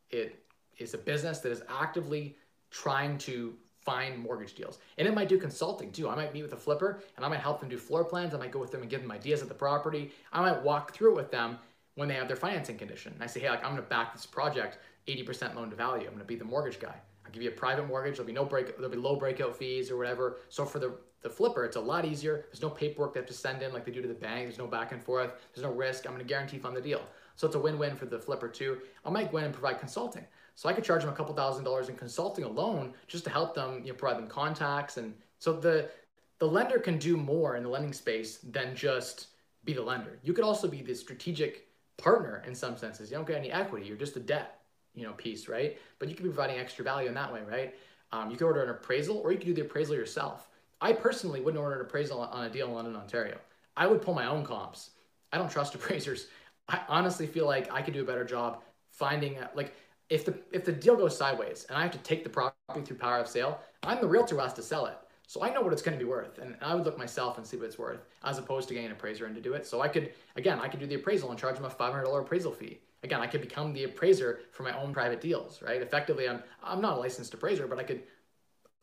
[0.09, 0.43] It
[0.77, 2.35] is a business that is actively
[2.71, 3.53] trying to
[3.85, 4.79] find mortgage deals.
[4.97, 6.09] And it might do consulting too.
[6.09, 8.33] I might meet with a flipper and I might help them do floor plans.
[8.33, 10.11] I might go with them and give them ideas of the property.
[10.33, 11.59] I might walk through it with them
[11.93, 13.13] when they have their financing condition.
[13.13, 16.07] And I say, hey, like I'm gonna back this project 80% loan to value.
[16.07, 16.95] I'm gonna be the mortgage guy.
[17.25, 18.15] I'll give you a private mortgage.
[18.17, 20.37] There'll be no break, there'll be low breakout fees or whatever.
[20.49, 20.93] So for the,
[21.25, 22.45] the flipper, it's a lot easier.
[22.51, 24.45] There's no paperwork they have to send in like they do to the bank.
[24.45, 25.31] There's no back and forth.
[25.53, 26.05] There's no risk.
[26.05, 27.01] I'm gonna guarantee fund the deal.
[27.35, 28.77] So it's a win-win for the flipper too.
[29.03, 30.23] I might go in and provide consulting.
[30.53, 33.55] So I could charge them a couple thousand dollars in consulting alone just to help
[33.55, 34.97] them, you know, provide them contacts.
[34.97, 35.89] And so the
[36.37, 39.29] the lender can do more in the lending space than just
[39.63, 40.19] be the lender.
[40.21, 41.67] You could also be the strategic
[41.97, 43.09] partner in some senses.
[43.09, 43.87] You don't get any equity.
[43.87, 44.59] You're just a debt,
[44.93, 45.79] you know, piece, right?
[45.97, 47.73] But you could be providing extra value in that way, right?
[48.11, 50.49] Um, you could order an appraisal, or you could do the appraisal yourself.
[50.81, 53.37] I personally wouldn't order an appraisal on a deal in London, Ontario.
[53.77, 54.91] I would pull my own comps.
[55.31, 56.27] I don't trust appraisers.
[56.67, 59.73] I honestly feel like I could do a better job finding like
[60.09, 62.97] if the if the deal goes sideways and I have to take the property through
[62.97, 64.97] power of sale, I'm the realtor who has to sell it.
[65.27, 67.47] So I know what it's going to be worth, and I would look myself and
[67.47, 69.65] see what it's worth, as opposed to getting an appraiser in to do it.
[69.65, 72.51] So I could, again, I could do the appraisal and charge them a $500 appraisal
[72.51, 72.79] fee.
[73.03, 75.81] Again, I could become the appraiser for my own private deals, right?
[75.81, 78.03] Effectively, I'm I'm not a licensed appraiser, but I could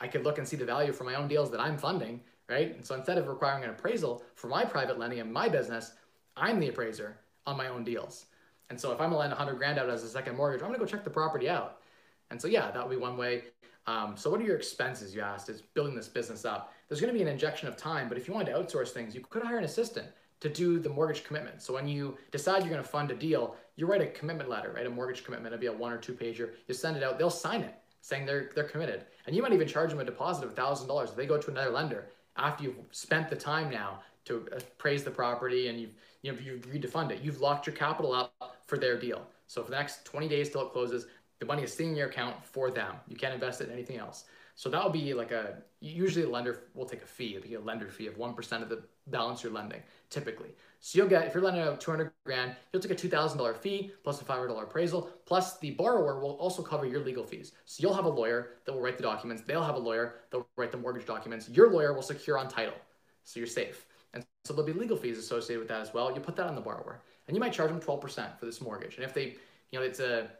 [0.02, 2.74] I could look and see the value for my own deals that I'm funding, right?
[2.74, 5.92] And so instead of requiring an appraisal for my private lending and my business,
[6.36, 8.26] I'm the appraiser on my own deals.
[8.68, 10.80] And so if I'm gonna lend 100 grand out as a second mortgage, I'm gonna
[10.80, 11.82] go check the property out.
[12.30, 13.44] And so yeah, that would be one way.
[13.86, 15.14] Um, so what are your expenses?
[15.14, 16.72] You asked is building this business up.
[16.88, 19.20] There's gonna be an injection of time, but if you wanted to outsource things, you
[19.20, 20.08] could hire an assistant
[20.40, 21.62] to do the mortgage commitment.
[21.62, 24.84] So when you decide you're gonna fund a deal, you write a commitment letter, right?
[24.84, 26.50] A mortgage commitment, it'd be a one or two pager.
[26.66, 29.06] You send it out, they'll sign it saying they're they're committed.
[29.26, 31.50] And you might even charge them a deposit of thousand dollars if they go to
[31.50, 35.94] another lender after you've spent the time now to uh, appraise the property and you've
[36.20, 37.22] you know you've agreed to fund it.
[37.22, 39.26] You've locked your capital up for their deal.
[39.46, 41.06] So for the next 20 days till it closes,
[41.40, 42.96] the money is sitting in your account for them.
[43.08, 44.24] You can't invest it in anything else.
[44.54, 47.36] So that will be like a usually a lender will take a fee.
[47.36, 50.54] It'll be a lender fee of one percent of the balance you're lending, typically.
[50.84, 54.20] So you'll get if you're lending out 200 grand, you'll take a $2,000 fee plus
[54.20, 55.08] a $500 appraisal.
[55.26, 57.52] Plus the borrower will also cover your legal fees.
[57.66, 59.44] So you'll have a lawyer that will write the documents.
[59.46, 61.48] They'll have a lawyer that will write the mortgage documents.
[61.48, 62.74] Your lawyer will secure on title,
[63.22, 63.86] so you're safe.
[64.12, 66.12] And so there'll be legal fees associated with that as well.
[66.12, 68.96] You put that on the borrower and you might charge them 12% for this mortgage.
[68.96, 69.36] And if they,
[69.70, 70.30] you know, it's a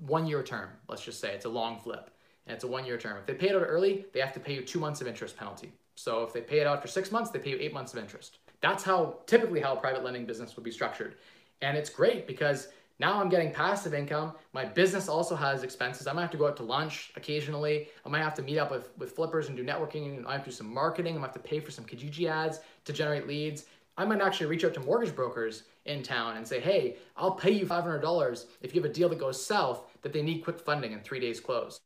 [0.00, 2.10] one year term, let's just say it's a long flip
[2.46, 3.16] and it's a one year term.
[3.16, 5.34] If they pay it out early, they have to pay you two months of interest
[5.34, 5.72] penalty.
[5.94, 7.98] So if they pay it out for six months, they pay you eight months of
[7.98, 8.38] interest.
[8.62, 11.16] That's how typically how a private lending business would be structured.
[11.60, 14.32] And it's great because now I'm getting passive income.
[14.52, 16.06] My business also has expenses.
[16.06, 17.88] I might have to go out to lunch occasionally.
[18.06, 20.16] I might have to meet up with, with flippers and do networking.
[20.16, 21.16] And I have to do some marketing.
[21.16, 23.64] I might have to pay for some Kijiji ads to generate leads.
[23.98, 27.50] I might actually reach out to mortgage brokers in town and say, hey, I'll pay
[27.50, 30.92] you $500 if you have a deal that goes south that they need quick funding
[30.92, 31.80] in three days close.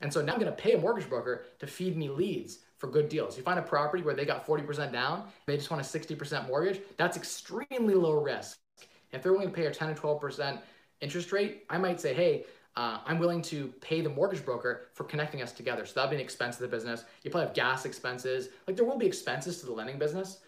[0.00, 2.88] And so now I'm going to pay a mortgage broker to feed me leads for
[2.88, 3.36] good deals.
[3.36, 6.80] You find a property where they got 40% down, they just want a 60% mortgage,
[6.96, 8.58] that's extremely low risk.
[9.12, 10.58] If they're willing to pay a 10 or 12%
[11.00, 15.04] interest rate, I might say, hey, uh, I'm willing to pay the mortgage broker for
[15.04, 15.84] connecting us together.
[15.84, 17.04] So that'd be an expense of the business.
[17.22, 18.48] You probably have gas expenses.
[18.66, 20.38] Like there will be expenses to the lending business,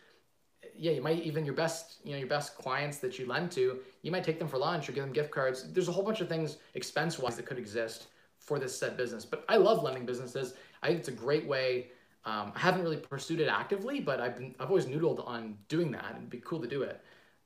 [0.76, 3.80] yeah, you might even your best, you know, your best clients that you lend to,
[4.02, 5.70] you might take them for lunch or give them gift cards.
[5.72, 8.08] There's a whole bunch of things expense wise that could exist
[8.38, 9.24] for this said business.
[9.24, 10.54] But I love lending businesses.
[10.82, 11.88] I think it's a great way.
[12.24, 15.90] Um, I haven't really pursued it actively, but I've been I've always noodled on doing
[15.92, 16.14] that.
[16.16, 17.02] It'd be cool to do it.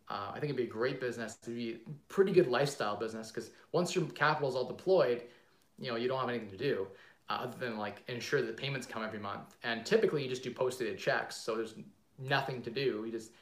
[0.09, 1.39] Uh, I think it'd be a great business.
[1.43, 5.23] It'd be a pretty good lifestyle business because once your capital is all deployed,
[5.79, 6.87] you know you don't have anything to do
[7.29, 9.57] uh, other than like ensure that the payments come every month.
[9.65, 11.75] And typically you just do posted checks, so there's
[12.19, 13.03] nothing to do.
[13.07, 13.33] You just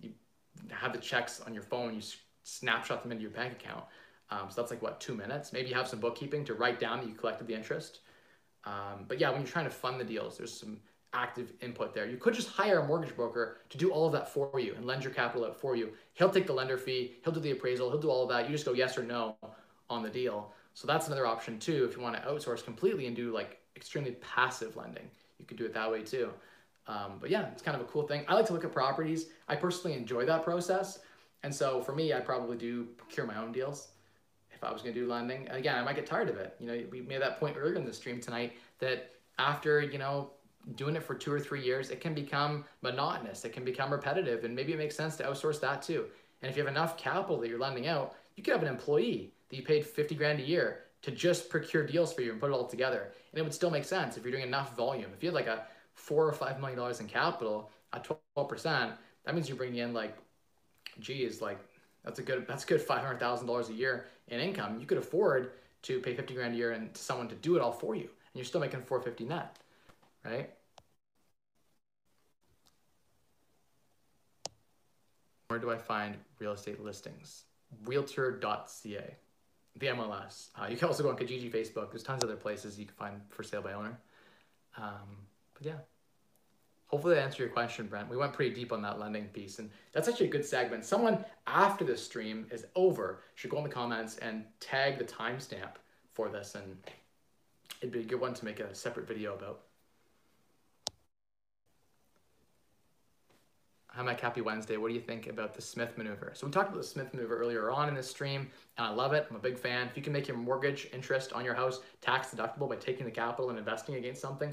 [0.00, 0.12] you
[0.70, 1.94] have the checks on your phone.
[1.94, 2.02] You
[2.42, 3.84] snapshot them into your bank account.
[4.30, 5.52] Um, so that's like what two minutes.
[5.52, 8.00] Maybe you have some bookkeeping to write down that you collected the interest.
[8.66, 10.78] Um, but yeah, when you're trying to fund the deals, there's some
[11.12, 12.06] active input there.
[12.06, 14.84] You could just hire a mortgage broker to do all of that for you and
[14.84, 15.92] lend your capital out for you.
[16.14, 18.46] He'll take the lender fee, he'll do the appraisal, he'll do all of that.
[18.46, 19.36] You just go yes or no
[19.88, 20.52] on the deal.
[20.74, 21.86] So that's another option too.
[21.88, 25.08] If you want to outsource completely and do like extremely passive lending,
[25.38, 26.30] you could do it that way too.
[26.86, 28.24] Um, but yeah, it's kind of a cool thing.
[28.28, 29.26] I like to look at properties.
[29.48, 30.98] I personally enjoy that process.
[31.42, 33.88] And so for me, I probably do procure my own deals
[34.66, 35.48] I was going to do lending.
[35.50, 36.56] Again, I might get tired of it.
[36.58, 40.30] You know, we made that point earlier in the stream tonight that after, you know,
[40.76, 43.44] doing it for two or three years, it can become monotonous.
[43.44, 44.44] It can become repetitive.
[44.44, 46.06] And maybe it makes sense to outsource that too.
[46.42, 49.32] And if you have enough capital that you're lending out, you could have an employee
[49.48, 52.50] that you paid 50 grand a year to just procure deals for you and put
[52.50, 53.12] it all together.
[53.32, 55.10] And it would still make sense if you're doing enough volume.
[55.14, 58.92] If you had like a four or five million dollars in capital at 12%,
[59.24, 60.16] that means you're bringing in like,
[61.00, 61.58] geez, like
[62.04, 64.78] that's a good, that's a good $500,000 a year in income.
[64.80, 65.52] You could afford
[65.82, 68.02] to pay 50 grand a year and to someone to do it all for you.
[68.02, 69.58] And you're still making 450 net,
[70.24, 70.50] right?
[75.48, 77.44] Where do I find real estate listings?
[77.84, 79.16] Realtor.ca,
[79.76, 80.48] the MLS.
[80.56, 81.90] Uh, you can also go on Kijiji Facebook.
[81.90, 83.98] There's tons of other places you can find for sale by owner.
[84.76, 85.18] Um,
[85.54, 85.78] but yeah,
[86.86, 88.08] hopefully that answered your question, Brent.
[88.08, 90.84] We went pretty deep on that lending piece, and that's actually a good segment.
[90.84, 95.76] Someone after this stream is over should go in the comments and tag the timestamp
[96.12, 96.76] for this, and
[97.80, 99.62] it'd be a good one to make a separate video about.
[103.96, 104.20] Hi, Mike.
[104.20, 104.76] Happy Wednesday.
[104.76, 106.32] What do you think about the Smith maneuver?
[106.34, 109.12] So we talked about the Smith maneuver earlier on in this stream, and I love
[109.12, 109.28] it.
[109.30, 109.86] I'm a big fan.
[109.86, 113.12] If you can make your mortgage interest on your house tax deductible by taking the
[113.12, 114.52] capital and investing against something,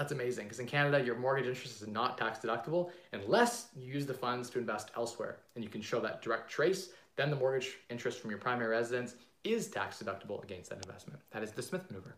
[0.00, 4.06] that's amazing because in Canada, your mortgage interest is not tax deductible unless you use
[4.06, 5.40] the funds to invest elsewhere.
[5.54, 6.88] And you can show that direct trace.
[7.16, 11.20] Then the mortgage interest from your primary residence is tax deductible against that investment.
[11.32, 12.16] That is the Smith maneuver.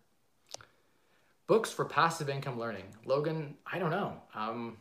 [1.49, 2.85] Books for passive income learning.
[3.05, 4.15] Logan, I don't know.
[4.33, 4.77] Um,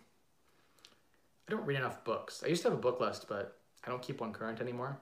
[1.47, 2.43] I don't read enough books.
[2.45, 4.99] I used to have a book list, but I don't keep one current anymore.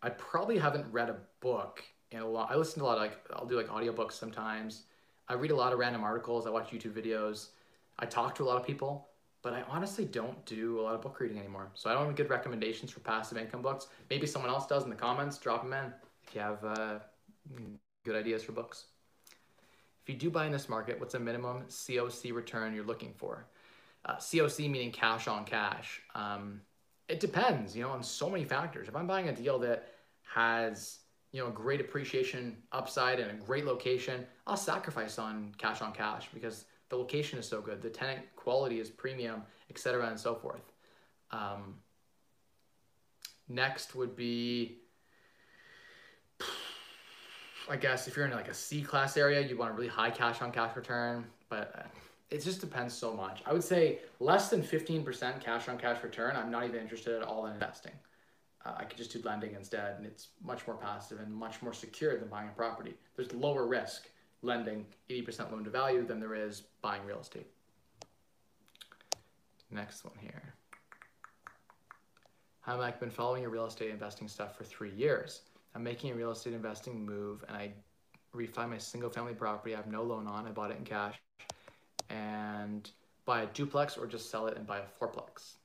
[0.00, 1.82] I probably haven't read a book
[2.12, 2.52] in a lot.
[2.52, 4.84] I listen to a lot of like, I'll do like audiobooks sometimes.
[5.28, 6.46] I read a lot of random articles.
[6.46, 7.48] I watch YouTube videos.
[7.98, 9.08] I talk to a lot of people,
[9.42, 11.70] but I honestly don't do a lot of book reading anymore.
[11.74, 13.88] So I don't have good recommendations for passive income books.
[14.08, 15.38] Maybe someone else does in the comments.
[15.38, 15.92] Drop them in
[16.26, 16.98] if you have uh,
[18.04, 18.86] good ideas for books.
[20.02, 23.46] If you do buy in this market, what's a minimum COC return you're looking for?
[24.04, 26.00] Uh, COC meaning cash on cash.
[26.14, 26.62] Um,
[27.08, 28.88] it depends, you know, on so many factors.
[28.88, 29.88] If I'm buying a deal that
[30.34, 30.98] has,
[31.32, 35.92] you know, a great appreciation upside and a great location, I'll sacrifice on cash on
[35.92, 40.34] cash because the location is so good, the tenant quality is premium, etc., and so
[40.34, 40.72] forth.
[41.30, 41.74] Um,
[43.48, 44.78] next would be,
[47.68, 50.10] I guess, if you're in like a C class area, you want a really high
[50.10, 51.82] cash on cash return, but uh,
[52.30, 53.42] it just depends so much.
[53.44, 57.22] I would say less than 15% cash on cash return, I'm not even interested at
[57.22, 57.92] all in investing.
[58.68, 61.72] Uh, I could just do lending instead, and it's much more passive and much more
[61.72, 62.94] secure than buying a property.
[63.16, 64.08] There's lower risk
[64.42, 67.46] lending 80% loan to value than there is buying real estate.
[69.70, 70.54] Next one here.
[72.60, 72.94] Hi, Mike.
[72.94, 75.42] I've been following your real estate investing stuff for three years.
[75.74, 77.72] I'm making a real estate investing move, and I
[78.34, 79.74] refi my single family property.
[79.74, 80.46] I have no loan on.
[80.46, 81.20] I bought it in cash
[82.10, 82.90] and
[83.24, 85.57] buy a duplex or just sell it and buy a fourplex.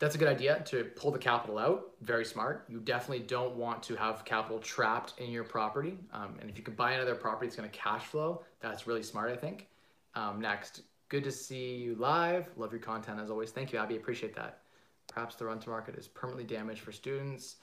[0.00, 1.90] That's a good idea to pull the capital out.
[2.00, 2.64] Very smart.
[2.70, 5.98] You definitely don't want to have capital trapped in your property.
[6.14, 9.02] Um, and if you can buy another property that's going to cash flow, that's really
[9.02, 9.68] smart, I think.
[10.14, 12.46] Um, next, good to see you live.
[12.56, 13.50] Love your content as always.
[13.50, 13.96] Thank you, Abby.
[13.96, 14.60] Appreciate that.
[15.06, 17.56] Perhaps the run to market is permanently damaged for students.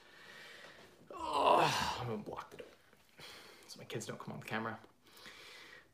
[1.11, 2.67] Oh, I'm going to block the door
[3.67, 4.77] so my kids don't come on the camera.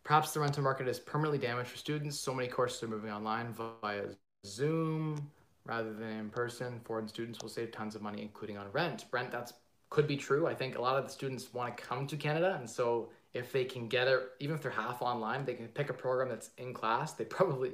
[0.03, 2.19] Perhaps the rental market is permanently damaged for students.
[2.19, 4.07] So many courses are moving online via
[4.45, 5.31] Zoom
[5.65, 6.79] rather than in person.
[6.83, 9.05] Foreign students will save tons of money, including on rent.
[9.11, 9.53] Brent, that's
[9.89, 10.47] could be true.
[10.47, 13.51] I think a lot of the students want to come to Canada, and so if
[13.51, 16.49] they can get it, even if they're half online, they can pick a program that's
[16.57, 17.13] in class.
[17.13, 17.73] They probably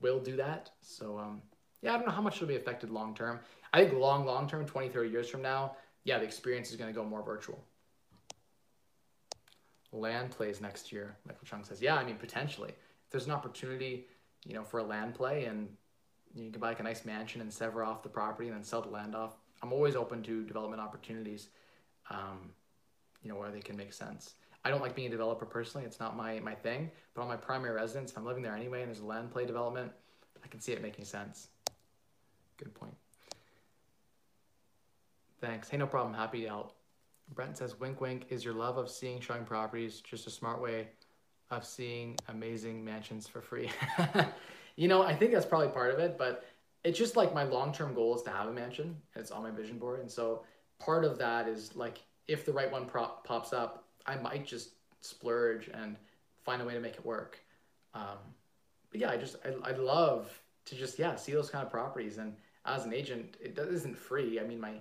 [0.00, 0.70] will do that.
[0.80, 1.42] So um,
[1.82, 3.40] yeah, I don't know how much it'll be affected long term.
[3.72, 6.92] I think long, long term, 20, 30 years from now, yeah, the experience is going
[6.92, 7.62] to go more virtual.
[9.92, 11.80] Land plays next year, Michael Chung says.
[11.80, 12.70] Yeah, I mean, potentially.
[12.70, 14.06] If there's an opportunity,
[14.44, 15.68] you know, for a land play and
[16.34, 18.82] you can buy like a nice mansion and sever off the property and then sell
[18.82, 21.48] the land off, I'm always open to development opportunities,
[22.10, 22.50] um,
[23.22, 24.34] you know, where they can make sense.
[24.64, 25.86] I don't like being a developer personally.
[25.86, 26.90] It's not my, my thing.
[27.14, 29.46] But on my primary residence, if I'm living there anyway and there's a land play
[29.46, 29.92] development,
[30.44, 31.48] I can see it making sense.
[32.56, 32.94] Good point.
[35.40, 35.68] Thanks.
[35.68, 36.14] Hey, no problem.
[36.14, 36.74] Happy to help.
[37.34, 38.26] Brent says, wink, wink.
[38.30, 40.88] Is your love of seeing showing properties just a smart way
[41.50, 43.70] of seeing amazing mansions for free?
[44.78, 46.44] you know, I think that's probably part of it, but
[46.84, 48.96] it's just like my long-term goal is to have a mansion.
[49.16, 49.98] It's on my vision board.
[49.98, 50.44] And so
[50.78, 51.98] part of that is like,
[52.28, 54.70] if the right one prop pops up, I might just
[55.00, 55.96] splurge and
[56.44, 57.40] find a way to make it work.
[57.92, 58.18] Um,
[58.92, 60.30] but yeah, I just, I, I love
[60.66, 62.18] to just, yeah, see those kind of properties.
[62.18, 64.38] And as an agent, it isn't free.
[64.38, 64.74] I mean, my,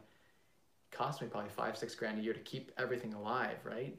[0.91, 3.97] cost me probably five, six grand a year to keep everything alive, right?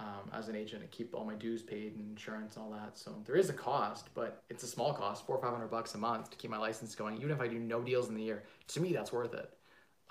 [0.00, 2.96] Um, as an agent, to keep all my dues paid and insurance and all that.
[2.96, 5.94] So there is a cost, but it's a small cost, four or five hundred bucks
[5.94, 7.18] a month to keep my license going.
[7.18, 9.50] Even if I do no deals in the year, to me that's worth it.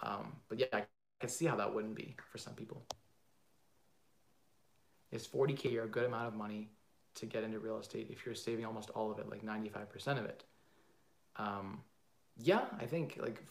[0.04, 0.84] Um, but yeah, I
[1.20, 2.86] can see how that wouldn't be for some people.
[5.12, 6.70] Is 40k a year a good amount of money
[7.16, 10.26] to get into real estate if you're saving almost all of it, like 95% of
[10.26, 10.44] it?
[11.38, 11.80] Um,
[12.38, 13.44] yeah, I think like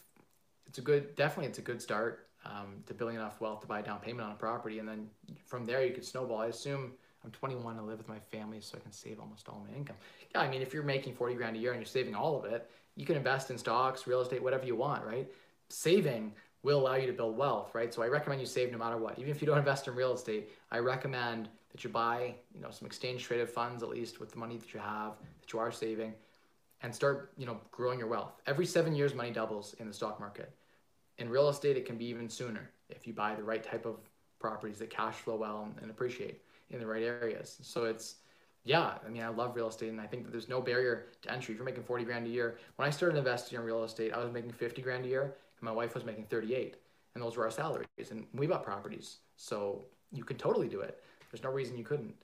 [0.67, 3.79] it's a good, definitely it's a good start um, to building enough wealth to buy
[3.79, 4.79] a down payment on a property.
[4.79, 5.07] And then
[5.45, 6.39] from there, you could snowball.
[6.39, 6.93] I assume
[7.23, 9.97] I'm 21 to live with my family, so I can save almost all my income.
[10.33, 12.45] Yeah, I mean, if you're making 40 grand a year and you're saving all of
[12.51, 15.29] it, you can invest in stocks, real estate, whatever you want, right?
[15.69, 16.33] Saving
[16.63, 17.93] will allow you to build wealth, right?
[17.93, 19.17] So I recommend you save no matter what.
[19.17, 22.71] Even if you don't invest in real estate, I recommend that you buy, you know,
[22.71, 25.71] some exchange traded funds at least with the money that you have, that you are
[25.71, 26.13] saving,
[26.81, 28.33] and start, you know, growing your wealth.
[28.47, 30.51] Every seven years, money doubles in the stock market.
[31.19, 33.97] In real estate, it can be even sooner if you buy the right type of
[34.39, 37.57] properties that cash flow well and, appreciate in the right areas.
[37.61, 38.15] So it's,
[38.63, 41.31] yeah, I mean, I love real estate and I think that there's no barrier to
[41.31, 41.53] entry.
[41.53, 44.23] If you're making 40 grand a year, when I started investing in real estate, I
[44.23, 46.77] was making 50 grand a year and my wife was making 38
[47.13, 49.17] and those were our salaries and we bought properties.
[49.35, 51.03] So you could totally do it.
[51.31, 52.15] There's no reason you couldn't.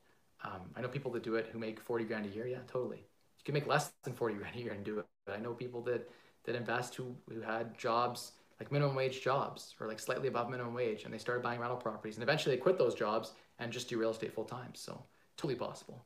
[0.43, 2.47] Um, I know people that do it who make 40 grand a year.
[2.47, 2.97] Yeah, totally.
[2.97, 5.05] You can make less than 40 grand a year and do it.
[5.25, 6.09] But I know people that,
[6.45, 10.73] that invest who, who had jobs like minimum wage jobs or like slightly above minimum
[10.73, 13.89] wage and they started buying rental properties and eventually they quit those jobs and just
[13.89, 15.03] do real estate full time so
[15.37, 16.05] totally possible.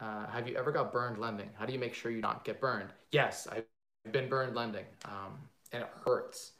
[0.00, 1.50] Uh, have you ever got burned lending?
[1.54, 2.90] How do you make sure you not get burned?
[3.10, 3.64] Yes i've
[4.12, 5.38] been burned lending um,
[5.72, 6.52] and it hurts.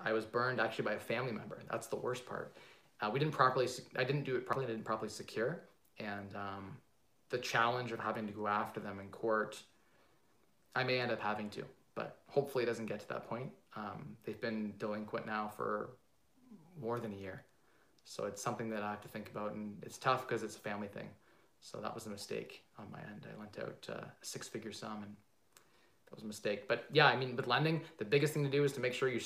[0.00, 1.60] I was burned actually by a family member.
[1.70, 2.56] That's the worst part.
[3.00, 5.60] Uh, we didn't properly i didn't do it properly i didn't properly secure
[6.00, 6.76] and um,
[7.30, 9.62] the challenge of having to go after them in court
[10.74, 11.64] i may end up having to
[11.98, 13.50] but hopefully it doesn't get to that point.
[13.74, 15.90] Um, they've been delinquent now for
[16.80, 17.42] more than a year.
[18.04, 20.60] So it's something that I have to think about, and it's tough because it's a
[20.60, 21.08] family thing.
[21.60, 23.26] So that was a mistake on my end.
[23.26, 25.16] I lent out uh, a six figure sum, and
[26.06, 26.68] that was a mistake.
[26.68, 29.08] But yeah, I mean, with lending, the biggest thing to do is to make sure
[29.08, 29.20] you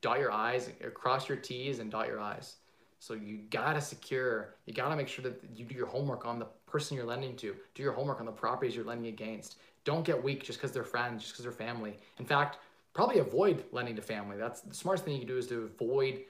[0.00, 2.54] dot your I's, cross your T's, and dot your I's.
[3.00, 6.46] So you gotta secure, you gotta make sure that you do your homework on the
[6.66, 10.22] person you're lending to, do your homework on the properties you're lending against, don't get
[10.22, 11.96] weak just because they're friends, just because they're family.
[12.18, 12.58] In fact,
[12.92, 14.36] probably avoid lending to family.
[14.36, 16.24] That's the smartest thing you can do is to avoid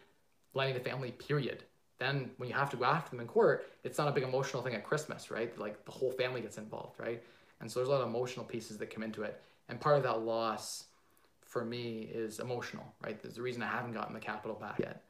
[0.54, 1.64] lending to family, period.
[1.98, 4.62] Then when you have to go after them in court, it's not a big emotional
[4.62, 5.59] thing at Christmas, right?
[5.59, 7.22] Like the whole family gets involved, right?
[7.61, 9.40] And so there's a lot of emotional pieces that come into it.
[9.70, 10.84] And part of that loss
[11.40, 13.20] for me is emotional, right?
[13.22, 15.02] There's the reason I haven't gotten the capital back yet.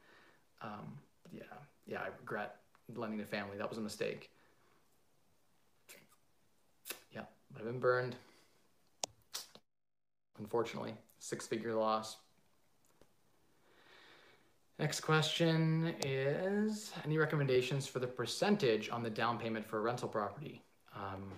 [0.61, 0.97] Um,
[1.33, 1.41] yeah,
[1.85, 2.55] yeah, I regret
[2.95, 3.57] lending to family.
[3.57, 4.31] That was a mistake.
[7.11, 7.23] Yeah,
[7.57, 8.15] I've been burned
[10.39, 10.93] unfortunately.
[11.19, 12.17] Six figure loss.
[14.79, 20.07] Next question is Any recommendations for the percentage on the down payment for a rental
[20.07, 20.61] property?
[20.95, 21.31] Um,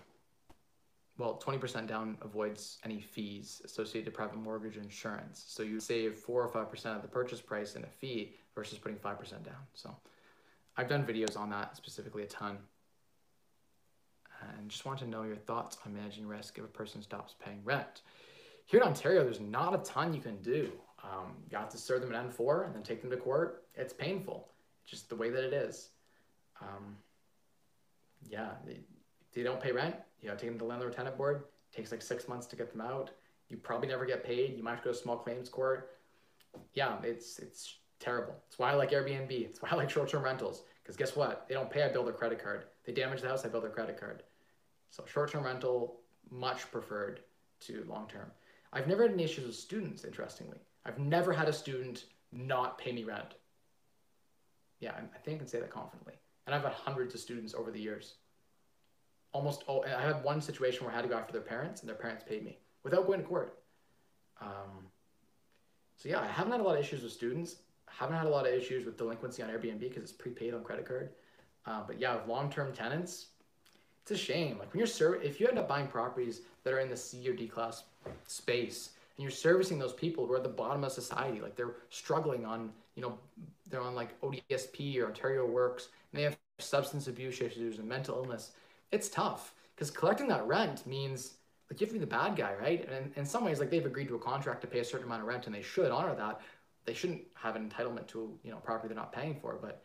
[1.17, 5.43] well, 20% down avoids any fees associated to private mortgage insurance.
[5.47, 8.97] So you save 4 or 5% of the purchase price in a fee versus putting
[8.97, 9.55] 5% down.
[9.73, 9.95] So
[10.77, 12.57] I've done videos on that specifically a ton.
[14.57, 17.59] And just want to know your thoughts on managing risk if a person stops paying
[17.65, 18.01] rent.
[18.69, 20.71] Here in Ontario, there's not a ton you can do.
[21.03, 23.63] Um, you have to serve them an N4 and then take them to court.
[23.73, 24.47] It's painful,
[24.85, 25.89] just the way that it is.
[26.61, 26.95] Um,
[28.29, 28.81] yeah, they,
[29.33, 29.95] they don't pay rent.
[30.21, 31.45] You know, take them to the landlord tenant board.
[31.73, 33.09] It takes like six months to get them out.
[33.47, 34.55] You probably never get paid.
[34.55, 35.97] You might have to go to small claims court.
[36.75, 38.35] Yeah, it's it's terrible.
[38.49, 39.31] It's why I like Airbnb.
[39.31, 40.61] It's why I like short-term rentals.
[40.83, 41.47] Because guess what?
[41.47, 41.81] They don't pay.
[41.81, 42.65] I build their credit card.
[42.85, 43.43] They damage the house.
[43.43, 44.21] I build their credit card.
[44.91, 47.21] So short-term rental much preferred
[47.61, 48.29] to long term.
[48.71, 50.59] I've never had any issues with students, interestingly.
[50.85, 53.33] I've never had a student not pay me rent.
[54.79, 56.13] Yeah, I think I can say that confidently.
[56.45, 58.15] And I've had hundreds of students over the years.
[59.31, 61.89] Almost, all, I had one situation where I had to go after their parents, and
[61.89, 63.59] their parents paid me without going to court.
[64.41, 64.87] Um,
[65.97, 67.57] so yeah, I haven't had a lot of issues with students.
[67.87, 70.63] I haven't had a lot of issues with delinquency on Airbnb because it's prepaid on
[70.63, 71.09] credit card.
[71.65, 73.27] Uh, but yeah, with long-term tenants,
[74.01, 74.57] it's a shame.
[74.57, 77.27] Like when you're ser- if you end up buying properties that are in the C
[77.29, 77.83] or D class
[78.27, 81.75] space, and you're servicing those people who are at the bottom of society, like they're
[81.89, 83.17] struggling on, you know,
[83.69, 88.15] they're on like ODSP or Ontario Works, and they have substance abuse issues and mental
[88.15, 88.51] illness.
[88.91, 91.35] It's tough because collecting that rent means
[91.69, 92.87] like you have to be the bad guy, right?
[92.89, 95.21] And in some ways, like they've agreed to a contract to pay a certain amount
[95.21, 96.41] of rent, and they should honor that.
[96.85, 99.57] They shouldn't have an entitlement to you know property they're not paying for.
[99.61, 99.83] But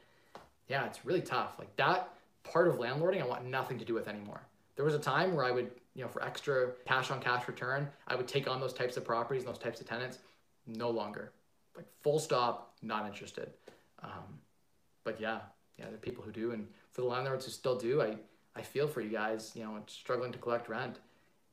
[0.69, 1.59] yeah, it's really tough.
[1.59, 2.09] Like that
[2.45, 4.43] part of landlording, I want nothing to do with anymore.
[4.77, 7.89] There was a time where I would, you know, for extra cash on cash return,
[8.09, 10.19] I would take on those types of properties and those types of tenants.
[10.67, 11.33] No longer,
[11.77, 13.51] like full stop, not interested.
[14.03, 14.41] Um,
[15.05, 15.41] but yeah,
[15.79, 18.17] yeah, there are people who do, and for the landlords who still do, I
[18.57, 19.53] I feel for you guys.
[19.55, 20.99] You know, struggling to collect rent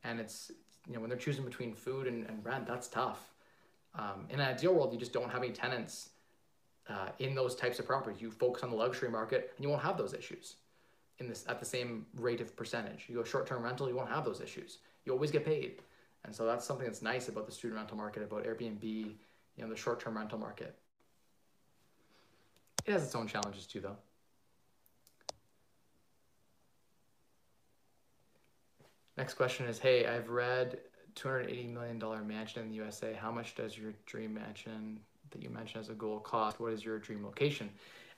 [0.03, 0.51] and it's
[0.87, 3.31] you know when they're choosing between food and, and rent that's tough
[3.95, 6.09] um, in an ideal world you just don't have any tenants
[6.89, 9.81] uh, in those types of properties you focus on the luxury market and you won't
[9.81, 10.55] have those issues
[11.21, 14.25] in this at the same rate of percentage you go short-term rental you won't have
[14.25, 15.81] those issues you always get paid
[16.25, 19.69] and so that's something that's nice about the student rental market about airbnb you know
[19.69, 20.77] the short-term rental market
[22.85, 23.97] it has its own challenges too though
[29.17, 30.79] Next question is, hey, I've read
[31.15, 33.13] $280 million mansion in the USA.
[33.13, 34.99] How much does your dream mansion
[35.29, 36.59] that you mentioned as a goal cost?
[36.59, 37.69] What is your dream location?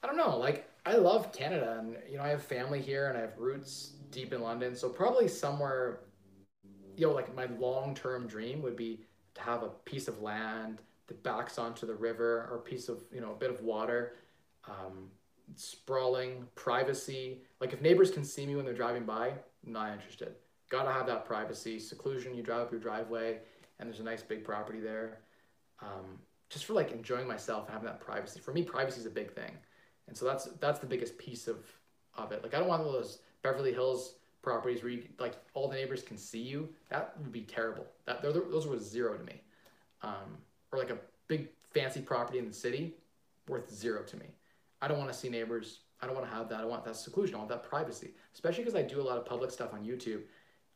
[0.04, 0.38] I don't know.
[0.38, 3.94] Like, I love Canada and, you know, I have family here and I have roots
[4.12, 4.76] deep in London.
[4.76, 6.02] So probably somewhere,
[6.98, 9.00] you know, like my long-term dream would be
[9.36, 13.02] to have a piece of land that backs onto the river or a piece of,
[13.14, 14.16] you know, a bit of water,
[14.68, 15.10] um,
[15.56, 17.42] sprawling, privacy.
[17.62, 19.34] Like if neighbors can see me when they're driving by,
[19.66, 20.36] not interested
[20.74, 22.34] gotta have that privacy, seclusion.
[22.34, 23.38] You drive up your driveway,
[23.80, 25.20] and there's a nice big property there.
[25.80, 26.18] Um,
[26.50, 28.40] just for like enjoying myself and having that privacy.
[28.40, 29.52] For me, privacy is a big thing,
[30.08, 31.58] and so that's that's the biggest piece of
[32.18, 32.44] of it.
[32.44, 35.76] Like I don't want one of those Beverly Hills properties where you like all the
[35.76, 36.70] neighbors can see you.
[36.90, 37.86] That would be terrible.
[38.06, 39.42] That those were zero to me.
[40.02, 40.38] Um,
[40.72, 40.98] or like a
[41.28, 42.96] big fancy property in the city,
[43.48, 44.26] worth zero to me.
[44.82, 45.80] I don't want to see neighbors.
[46.02, 46.60] I don't want to have that.
[46.60, 47.36] I want that seclusion.
[47.36, 48.12] I want that privacy.
[48.34, 50.24] Especially because I do a lot of public stuff on YouTube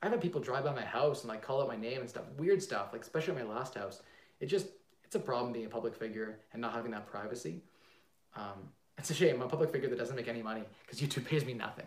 [0.02, 2.26] I've had people drive by my house and like call out my name and stuff,
[2.38, 4.02] weird stuff, like especially at my last house.
[4.40, 4.68] It just,
[5.04, 7.64] it's a problem being a public figure and not having that privacy.
[8.36, 9.36] Um, it's a shame.
[9.36, 11.86] I'm a public figure that doesn't make any money because YouTube pays me nothing.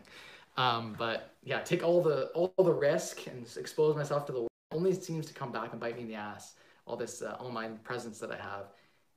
[0.56, 4.50] Um, but yeah, take all the all the risk and expose myself to the world.
[4.72, 6.54] Only seems to come back and bite me in the ass.
[6.86, 8.66] All this uh, online presence that I have.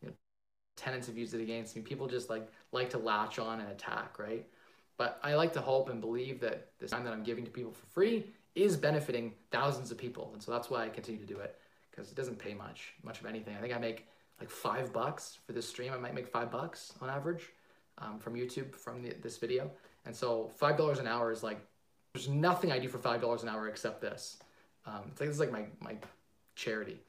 [0.02, 0.14] You know,
[0.78, 1.82] tenants have used it against me.
[1.82, 4.46] People just like like to latch on and attack, right?
[4.98, 7.72] But I like to hope and believe that this time that I'm giving to people
[7.72, 10.30] for free is benefiting thousands of people.
[10.34, 13.20] And so that's why I continue to do it because it doesn't pay much, much
[13.20, 13.56] of anything.
[13.58, 14.08] I think I make
[14.39, 15.91] like five bucks for this stream.
[15.94, 17.50] I might make five bucks on average
[17.98, 19.70] um, from YouTube from the, this video.
[20.06, 21.66] And so $5 an hour is like,
[22.14, 24.38] there's nothing I do for $5 an hour except this.
[24.86, 25.96] Um, it's like, this is like my, my
[26.56, 27.00] charity.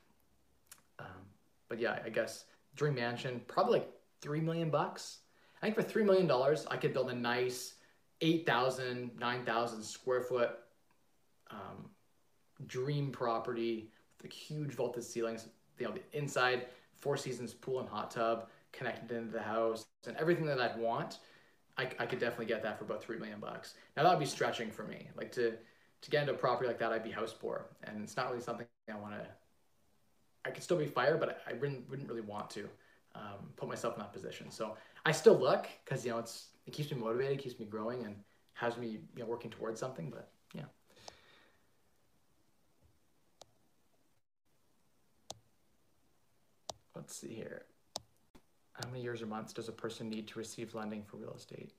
[0.98, 1.06] Um,
[1.68, 2.44] but yeah, I guess
[2.76, 3.90] Dream Mansion, probably like
[4.22, 5.18] 3 million bucks.
[5.60, 6.30] I think for $3 million,
[6.70, 7.74] I could build a nice
[8.20, 10.50] 8,000, 9,000 square foot
[11.50, 11.90] um,
[12.66, 13.90] dream property
[14.22, 15.48] with huge vaulted ceilings.
[15.78, 16.66] You know, the inside
[16.96, 21.18] Four Seasons pool and hot tub connected into the house and everything that I'd want.
[21.76, 23.74] I, I could definitely get that for about three million bucks.
[23.96, 25.08] Now that would be stretching for me.
[25.16, 25.54] Like to
[26.02, 28.42] to get into a property like that, I'd be house poor, and it's not really
[28.42, 29.26] something I want to.
[30.44, 32.68] I could still be fired, but I wouldn't wouldn't really want to
[33.14, 34.50] um, put myself in that position.
[34.50, 38.04] So I still look because you know it's it keeps me motivated, keeps me growing,
[38.04, 38.16] and
[38.52, 40.10] has me you know working towards something.
[40.10, 40.64] But yeah.
[46.94, 47.64] let's see here.
[48.74, 51.72] How many years or months does a person need to receive lending for real estate?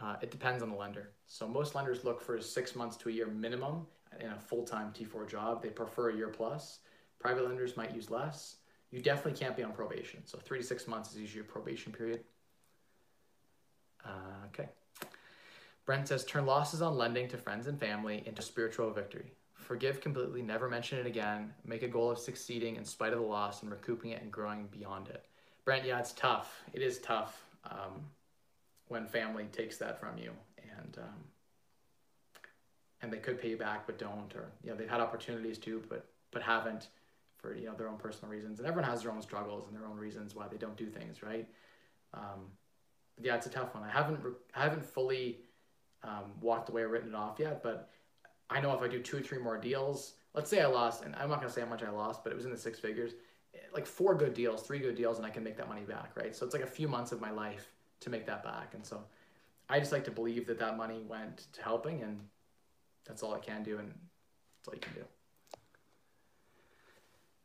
[0.00, 1.10] Uh, it depends on the lender.
[1.26, 3.86] So most lenders look for six months to a year minimum
[4.20, 5.62] in a full-time T4 job.
[5.62, 6.80] They prefer a year plus.
[7.18, 8.56] Private lenders might use less.
[8.90, 10.20] You definitely can't be on probation.
[10.24, 12.20] So three to six months is usually a probation period.
[14.04, 14.68] Uh, okay.
[15.84, 19.32] Brent says, turn losses on lending to friends and family into spiritual victory.
[19.54, 21.52] Forgive completely, never mention it again.
[21.64, 24.68] Make a goal of succeeding in spite of the loss and recouping it and growing
[24.68, 25.24] beyond it.
[25.66, 26.62] Brent, yeah, it's tough.
[26.72, 28.06] It is tough um,
[28.86, 30.30] when family takes that from you.
[30.78, 31.24] And um,
[33.02, 35.82] and they could pay you back but don't, or you know they've had opportunities to
[35.88, 36.88] but but haven't
[37.36, 38.60] for you know their own personal reasons.
[38.60, 41.22] And everyone has their own struggles and their own reasons why they don't do things
[41.22, 41.48] right.
[42.14, 42.46] Um,
[43.20, 43.82] yeah, it's a tough one.
[43.82, 44.20] I haven't
[44.54, 45.40] I haven't fully
[46.04, 47.90] um, walked away or written it off yet, but
[48.50, 51.16] I know if I do two or three more deals, let's say I lost, and
[51.16, 53.14] I'm not gonna say how much I lost, but it was in the six figures,
[53.72, 56.34] like four good deals, three good deals, and I can make that money back, right?
[56.34, 59.02] So it's like a few months of my life to make that back, and so
[59.68, 62.20] I just like to believe that that money went to helping, and
[63.04, 65.04] that's all I can do, and that's all you can do.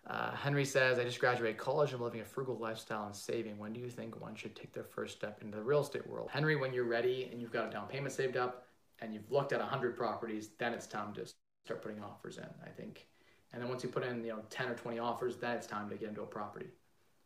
[0.07, 1.93] Uh, Henry says, I just graduated college.
[1.93, 3.57] I'm living a frugal lifestyle and saving.
[3.57, 6.29] When do you think one should take their first step into the real estate world?
[6.31, 8.65] Henry, when you're ready and you've got a down payment saved up
[8.99, 11.25] and you've looked at 100 properties, then it's time to
[11.63, 13.07] start putting offers in, I think.
[13.53, 15.89] And then once you put in, you know, 10 or 20 offers, then it's time
[15.89, 16.67] to get into a property.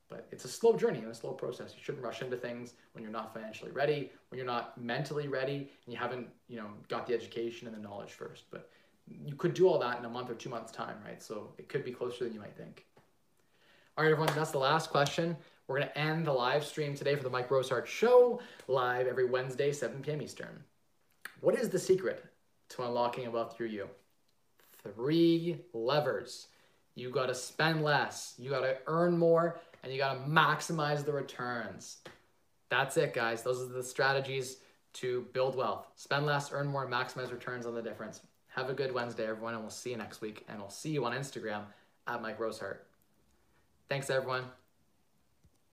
[0.10, 1.74] But it's a slow journey and a slow process.
[1.76, 5.70] You shouldn't rush into things when you're not financially ready, when you're not mentally ready,
[5.86, 8.46] and you haven't, you know, got the education and the knowledge first.
[8.52, 8.70] But
[9.08, 11.22] you could do all that in a month or two months time, right?
[11.22, 12.86] So it could be closer than you might think.
[13.98, 15.38] All right, everyone, that's the last question.
[15.68, 19.26] We're going to end the live stream today for the Mike Rosehart Show, live every
[19.26, 20.22] Wednesday, 7 p.m.
[20.22, 20.64] Eastern.
[21.42, 22.24] What is the secret
[22.70, 23.88] to unlocking a wealth through you?
[24.94, 26.48] Three levers.
[26.96, 31.04] You got to spend less, you got to earn more, and you got to maximize
[31.04, 31.98] the returns.
[32.70, 33.44] That's it, guys.
[33.44, 34.58] Those are the strategies
[34.94, 35.88] to build wealth.
[35.96, 38.22] Spend less, earn more, maximize returns on the difference.
[38.48, 40.46] Have a good Wednesday, everyone, and we'll see you next week.
[40.48, 41.64] And we'll see you on Instagram
[42.08, 42.78] at Mike Rosehart.
[43.90, 44.46] Thanks, everyone.